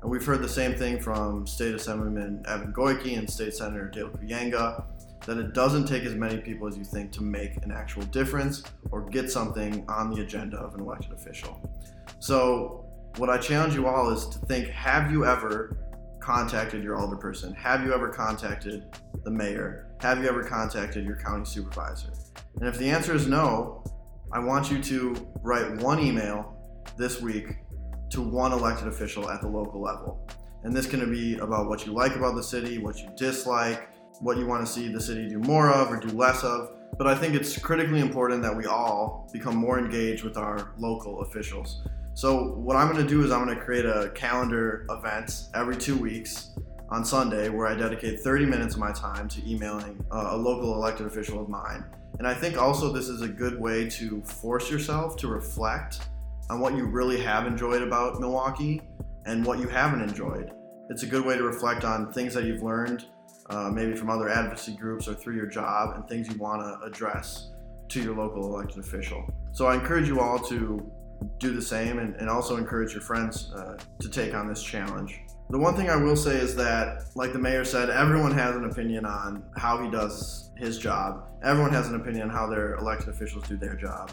And 0.03 0.11
we've 0.11 0.25
heard 0.25 0.43
the 0.43 0.49
same 0.49 0.75
thing 0.75 1.01
from 1.01 1.47
State 1.47 1.75
Assemblyman 1.75 2.45
Evan 2.47 2.73
Goyke 2.73 3.19
and 3.19 3.29
State 3.29 3.55
Senator 3.55 3.89
Dale 3.89 4.11
Kooyenga 4.11 4.85
that 5.27 5.39
it 5.39 5.53
doesn't 5.53 5.87
take 5.87 6.05
as 6.05 6.15
many 6.15 6.39
people 6.39 6.67
as 6.67 6.77
you 6.77 6.85
think 6.85 7.13
to 7.13 7.23
make 7.23 7.57
an 7.65 7.73
actual 7.73 8.03
difference 8.05 8.63
or 8.91 9.03
get 9.09 9.31
something 9.31 9.85
on 9.89 10.11
the 10.11 10.23
agenda 10.23 10.57
of 10.57 10.75
an 10.75 10.81
elected 10.81 11.13
official. 11.13 11.61
So 12.19 12.85
what 13.17 13.31
I 13.31 13.39
challenge 13.39 13.75
you 13.75 13.87
all 13.87 14.11
is 14.11 14.27
to 14.27 14.39
think 14.41 14.69
have 14.69 15.11
you 15.11 15.25
ever 15.25 15.77
contacted 16.21 16.83
your 16.83 16.97
alderperson? 16.97 17.55
Have 17.57 17.85
you 17.85 17.93
ever 17.93 18.09
contacted 18.09 18.85
the 19.25 19.31
mayor? 19.31 19.89
Have 20.01 20.23
you 20.23 20.29
ever 20.29 20.45
contacted 20.45 21.05
your 21.05 21.17
county 21.17 21.45
supervisor? 21.45 22.13
And 22.61 22.69
if 22.69 22.79
the 22.79 22.89
answer 22.89 23.15
is 23.15 23.27
no, 23.27 23.85
I 24.33 24.39
want 24.39 24.71
you 24.71 24.83
to 24.83 25.29
write 25.43 25.77
one 25.77 25.99
email 25.99 26.55
this 26.97 27.21
week 27.21 27.57
to 28.11 28.21
one 28.21 28.53
elected 28.53 28.89
official 28.89 29.31
at 29.31 29.41
the 29.41 29.49
local 29.49 29.81
level. 29.81 30.29
And 30.65 30.77
this 30.77 30.87
can 30.87 31.11
be 31.11 31.39
about 31.39 31.69
what 31.69 31.87
you 31.87 31.93
like 31.93 32.17
about 32.17 32.35
the 32.35 32.43
city, 32.43 32.79
what 32.79 32.99
you 32.99 33.09
dislike, 33.17 33.89
what 34.21 34.37
you 34.37 34.47
want 34.47 34.67
to 34.67 34.73
see 34.73 34.89
the 34.89 35.01
city 35.01 35.29
do 35.29 35.39
more 35.39 35.71
of 35.71 35.91
or 35.91 35.97
do 35.99 36.09
less 36.09 36.45
of. 36.45 36.75
But 36.97 37.07
I 37.07 37.15
think 37.15 37.35
it's 37.35 37.57
critically 37.59 38.01
important 38.01 38.43
that 38.43 38.57
we 38.57 38.67
all 38.67 39.29
become 39.33 39.57
more 39.57 39.79
engaged 39.79 40.25
with 40.25 40.37
our 40.37 40.73
local 40.79 41.21
officials. 41.23 41.83
So, 42.15 42.55
what 42.55 42.77
I'm 42.77 42.93
going 42.93 43.05
to 43.05 43.09
do 43.09 43.25
is 43.25 43.31
I'm 43.31 43.45
going 43.45 43.57
to 43.57 43.65
create 43.65 43.85
a 43.85 44.11
calendar 44.15 44.87
event 44.91 45.49
every 45.55 45.77
two 45.77 45.97
weeks 45.97 46.51
on 46.89 47.05
Sunday 47.05 47.49
where 47.49 47.67
I 47.67 47.75
dedicate 47.75 48.21
30 48.21 48.47
minutes 48.47 48.75
of 48.75 48.81
my 48.81 48.93
time 48.93 49.29
to 49.29 49.49
emailing 49.49 50.05
a 50.11 50.37
local 50.37 50.75
elected 50.75 51.07
official 51.07 51.41
of 51.41 51.49
mine. 51.49 51.85
And 52.19 52.27
I 52.27 52.35
think 52.35 52.57
also 52.57 52.93
this 52.93 53.09
is 53.09 53.23
a 53.23 53.29
good 53.29 53.61
way 53.61 53.89
to 53.91 54.21
force 54.23 54.71
yourself 54.71 55.17
to 55.19 55.29
reflect 55.29 56.09
on 56.51 56.59
what 56.61 56.75
you 56.75 56.87
really 56.87 57.21
have 57.21 57.47
enjoyed 57.47 57.83
about 57.83 58.19
Milwaukee 58.19 58.83
and 59.27 59.45
what 59.45 59.59
you 59.59 59.69
haven't 59.69 60.01
enjoyed. 60.01 60.51
It's 60.91 61.03
a 61.03 61.07
good 61.07 61.25
way 61.25 61.37
to 61.37 61.45
reflect 61.45 61.85
on 61.85 62.13
things 62.13 62.33
that 62.35 62.45
you've 62.45 62.63
learned, 62.63 63.05
uh, 63.49 63.71
maybe 63.71 63.95
from 63.95 64.11
other 64.11 64.29
advocacy 64.29 64.77
groups 64.77 65.09
or 65.09 65.15
through 65.15 65.37
your 65.37 65.47
job, 65.47 65.97
and 65.97 66.09
things 66.09 66.29
you 66.29 66.37
want 66.37 66.61
to 66.63 66.87
address 66.87 67.51
to 67.89 68.03
your 68.03 68.15
local 68.15 68.45
elected 68.45 68.79
official. 68.79 69.25
So 69.53 69.67
I 69.67 69.75
encourage 69.75 70.09
you 70.09 70.21
all 70.21 70.39
to 70.39 70.91
do 71.39 71.55
the 71.55 71.63
same 71.63 71.99
and, 71.99 72.15
and 72.17 72.29
also 72.29 72.57
encourage 72.57 72.93
your 72.93 73.03
friends 73.03 73.53
uh, 73.55 73.77
to 74.01 74.09
take 74.09 74.35
on 74.35 74.49
this 74.49 74.63
challenge. 74.63 75.21
The 75.51 75.59
one 75.59 75.75
thing 75.75 75.89
I 75.89 75.97
will 75.97 76.17
say 76.17 76.37
is 76.37 76.55
that, 76.57 77.05
like 77.15 77.33
the 77.33 77.39
mayor 77.39 77.65
said, 77.65 77.89
everyone 77.89 78.33
has 78.33 78.55
an 78.55 78.67
opinion 78.67 79.07
on 79.07 79.43
how 79.57 79.83
he 79.83 79.91
does 79.91 80.51
his 80.57 80.79
job. 80.79 81.25
Everyone 81.43 81.73
has 81.73 81.89
an 81.89 81.95
opinion 81.95 82.25
on 82.25 82.31
how 82.31 82.47
their 82.47 82.75
elected 82.75 83.09
officials 83.09 83.49
do 83.49 83.57
their 83.57 83.75
job. 83.75 84.13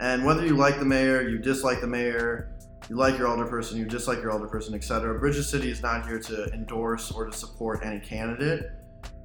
And 0.00 0.24
whether 0.24 0.46
you 0.46 0.56
like 0.56 0.78
the 0.78 0.86
mayor, 0.86 1.28
you 1.28 1.38
dislike 1.38 1.82
the 1.82 1.86
mayor, 1.86 2.52
you 2.90 2.96
like 2.96 3.16
your 3.16 3.28
alderperson, 3.28 3.76
you 3.76 3.84
dislike 3.84 4.20
your 4.20 4.32
alderperson, 4.32 4.74
etc., 4.74 5.16
Bridge 5.20 5.36
the 5.36 5.44
City 5.44 5.70
is 5.70 5.80
not 5.80 6.04
here 6.08 6.18
to 6.18 6.46
endorse 6.52 7.12
or 7.12 7.24
to 7.24 7.32
support 7.32 7.84
any 7.84 8.00
candidate, 8.00 8.72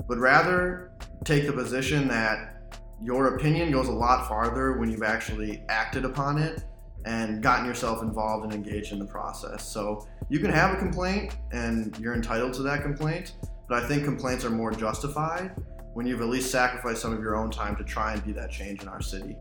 but 0.07 0.19
rather 0.19 0.91
take 1.23 1.47
the 1.47 1.51
position 1.51 2.07
that 2.07 2.61
your 3.01 3.35
opinion 3.35 3.71
goes 3.71 3.87
a 3.87 3.91
lot 3.91 4.27
farther 4.27 4.77
when 4.77 4.91
you've 4.91 5.01
actually 5.01 5.63
acted 5.67 6.05
upon 6.05 6.37
it 6.37 6.63
and 7.05 7.41
gotten 7.41 7.65
yourself 7.65 8.03
involved 8.03 8.45
and 8.45 8.53
engaged 8.53 8.91
in 8.91 8.99
the 8.99 9.05
process. 9.05 9.67
So 9.67 10.07
you 10.29 10.39
can 10.39 10.51
have 10.51 10.75
a 10.75 10.77
complaint 10.77 11.35
and 11.51 11.97
you're 11.97 12.13
entitled 12.13 12.53
to 12.53 12.61
that 12.63 12.83
complaint, 12.83 13.33
but 13.67 13.83
I 13.83 13.87
think 13.87 14.03
complaints 14.03 14.45
are 14.45 14.51
more 14.51 14.71
justified 14.71 15.55
when 15.95 16.05
you've 16.05 16.21
at 16.21 16.27
least 16.27 16.51
sacrificed 16.51 17.01
some 17.01 17.13
of 17.13 17.19
your 17.19 17.35
own 17.35 17.49
time 17.49 17.75
to 17.77 17.83
try 17.83 18.13
and 18.13 18.23
be 18.23 18.31
that 18.33 18.51
change 18.51 18.83
in 18.83 18.87
our 18.87 19.01
city. 19.01 19.35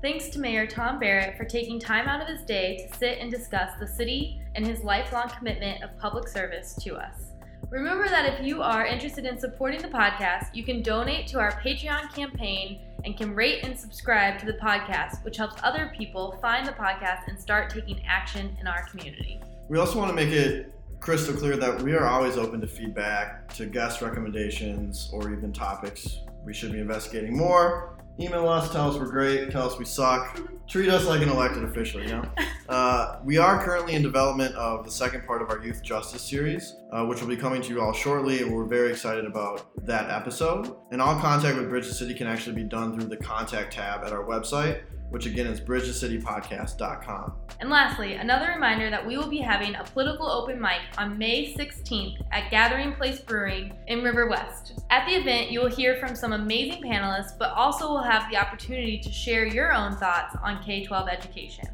Thanks 0.00 0.28
to 0.28 0.38
Mayor 0.38 0.64
Tom 0.64 1.00
Barrett 1.00 1.36
for 1.36 1.44
taking 1.44 1.80
time 1.80 2.06
out 2.06 2.20
of 2.20 2.28
his 2.28 2.42
day 2.42 2.86
to 2.88 2.96
sit 2.98 3.18
and 3.18 3.32
discuss 3.32 3.72
the 3.80 3.86
city 3.86 4.40
and 4.54 4.64
his 4.64 4.84
lifelong 4.84 5.28
commitment 5.28 5.82
of 5.82 5.98
public 5.98 6.28
service 6.28 6.78
to 6.84 6.94
us. 6.94 7.32
Remember 7.68 8.08
that 8.08 8.24
if 8.24 8.46
you 8.46 8.62
are 8.62 8.86
interested 8.86 9.24
in 9.24 9.40
supporting 9.40 9.82
the 9.82 9.88
podcast, 9.88 10.54
you 10.54 10.62
can 10.62 10.82
donate 10.82 11.26
to 11.26 11.40
our 11.40 11.50
Patreon 11.60 12.14
campaign 12.14 12.80
and 13.04 13.16
can 13.16 13.34
rate 13.34 13.64
and 13.64 13.76
subscribe 13.76 14.38
to 14.38 14.46
the 14.46 14.52
podcast, 14.52 15.24
which 15.24 15.36
helps 15.36 15.60
other 15.64 15.92
people 15.98 16.38
find 16.40 16.64
the 16.64 16.72
podcast 16.72 17.26
and 17.26 17.36
start 17.36 17.68
taking 17.68 18.00
action 18.06 18.56
in 18.60 18.68
our 18.68 18.86
community. 18.86 19.40
We 19.68 19.78
also 19.78 19.98
want 19.98 20.10
to 20.10 20.14
make 20.14 20.32
it 20.32 20.72
crystal 21.00 21.34
clear 21.34 21.56
that 21.56 21.82
we 21.82 21.94
are 21.94 22.06
always 22.06 22.36
open 22.36 22.60
to 22.60 22.68
feedback, 22.68 23.52
to 23.54 23.66
guest 23.66 24.00
recommendations, 24.00 25.10
or 25.12 25.32
even 25.32 25.52
topics 25.52 26.20
we 26.44 26.54
should 26.54 26.70
be 26.70 26.78
investigating 26.78 27.36
more. 27.36 27.97
Email 28.20 28.48
us, 28.48 28.72
tell 28.72 28.90
us 28.90 28.98
we're 28.98 29.06
great, 29.06 29.48
tell 29.52 29.68
us 29.70 29.78
we 29.78 29.84
suck, 29.84 30.40
treat 30.66 30.88
us 30.88 31.06
like 31.06 31.22
an 31.22 31.28
elected 31.28 31.62
official, 31.62 32.00
you 32.02 32.08
know? 32.08 32.24
Uh, 32.68 33.18
we 33.24 33.38
are 33.38 33.64
currently 33.64 33.94
in 33.94 34.02
development 34.02 34.54
of 34.54 34.84
the 34.84 34.90
second 34.90 35.26
part 35.26 35.40
of 35.40 35.48
our 35.48 35.58
youth 35.64 35.82
justice 35.82 36.20
series, 36.20 36.76
uh, 36.92 37.02
which 37.02 37.18
will 37.18 37.26
be 37.26 37.34
coming 37.34 37.62
to 37.62 37.70
you 37.70 37.80
all 37.80 37.94
shortly, 37.94 38.42
and 38.42 38.54
we're 38.54 38.66
very 38.66 38.90
excited 38.90 39.24
about 39.24 39.74
that 39.86 40.10
episode. 40.10 40.76
And 40.90 41.00
all 41.00 41.18
contact 41.18 41.56
with 41.56 41.70
Bridge 41.70 41.86
the 41.86 41.94
City 41.94 42.12
can 42.12 42.26
actually 42.26 42.56
be 42.56 42.64
done 42.64 42.92
through 42.92 43.08
the 43.08 43.16
contact 43.16 43.72
tab 43.72 44.04
at 44.04 44.12
our 44.12 44.22
website, 44.22 44.82
which 45.10 45.26
again 45.26 45.46
is 45.46 45.60
bridgethecitypodcast.com. 45.60 47.32
And 47.60 47.70
lastly, 47.70 48.14
another 48.14 48.48
reminder 48.52 48.90
that 48.90 49.04
we 49.04 49.16
will 49.16 49.28
be 49.28 49.38
having 49.38 49.74
a 49.74 49.84
political 49.84 50.30
open 50.30 50.60
mic 50.60 50.80
on 50.96 51.18
May 51.18 51.54
16th 51.54 52.22
at 52.30 52.50
Gathering 52.50 52.94
Place 52.94 53.20
Brewing 53.20 53.76
in 53.86 54.02
River 54.02 54.28
West. 54.28 54.80
At 54.90 55.06
the 55.06 55.14
event, 55.14 55.50
you 55.50 55.60
will 55.60 55.70
hear 55.70 55.96
from 55.96 56.14
some 56.14 56.32
amazing 56.32 56.82
panelists, 56.82 57.38
but 57.38 57.52
also 57.52 57.88
will 57.88 58.02
have 58.02 58.30
the 58.30 58.36
opportunity 58.36 58.98
to 58.98 59.10
share 59.10 59.46
your 59.46 59.72
own 59.72 59.96
thoughts 59.96 60.36
on 60.42 60.62
K 60.62 60.84
12 60.84 61.08
education. 61.08 61.68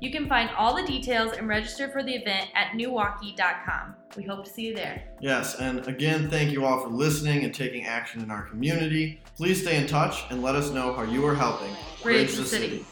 You 0.00 0.10
can 0.10 0.28
find 0.28 0.50
all 0.56 0.74
the 0.74 0.86
details 0.86 1.32
and 1.36 1.48
register 1.48 1.88
for 1.88 2.02
the 2.02 2.12
event 2.12 2.48
at 2.54 2.72
newaukee.com. 2.72 3.94
We 4.16 4.22
hope 4.22 4.44
to 4.44 4.50
see 4.50 4.62
you 4.62 4.74
there. 4.74 5.02
Yes, 5.20 5.56
and 5.56 5.86
again, 5.88 6.30
thank 6.30 6.52
you 6.52 6.64
all 6.64 6.80
for 6.80 6.88
listening 6.88 7.44
and 7.44 7.54
taking 7.54 7.84
action 7.84 8.20
in 8.20 8.30
our 8.30 8.42
community. 8.42 9.20
Please 9.36 9.62
stay 9.62 9.76
in 9.76 9.86
touch 9.86 10.24
and 10.30 10.42
let 10.42 10.54
us 10.54 10.70
know 10.70 10.92
how 10.92 11.02
you 11.02 11.26
are 11.26 11.34
helping 11.34 11.74
Bridge 12.02 12.34
the 12.36 12.44
city. 12.44 12.84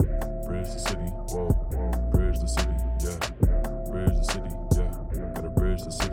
Bridge 0.47 0.67
the 0.67 0.79
city, 0.79 1.01
whoa, 1.01 1.49
whoa. 1.49 2.11
Bridge 2.11 2.39
the 2.41 2.49
city, 2.49 2.71
yeah. 3.05 3.91
Bridge 3.91 4.17
the 4.17 4.25
city, 4.25 4.51
yeah. 4.75 5.33
Gotta 5.35 5.51
bridge 5.51 5.83
the 5.83 5.91
city, 5.91 5.93
the 5.99 6.05
city. 6.05 6.12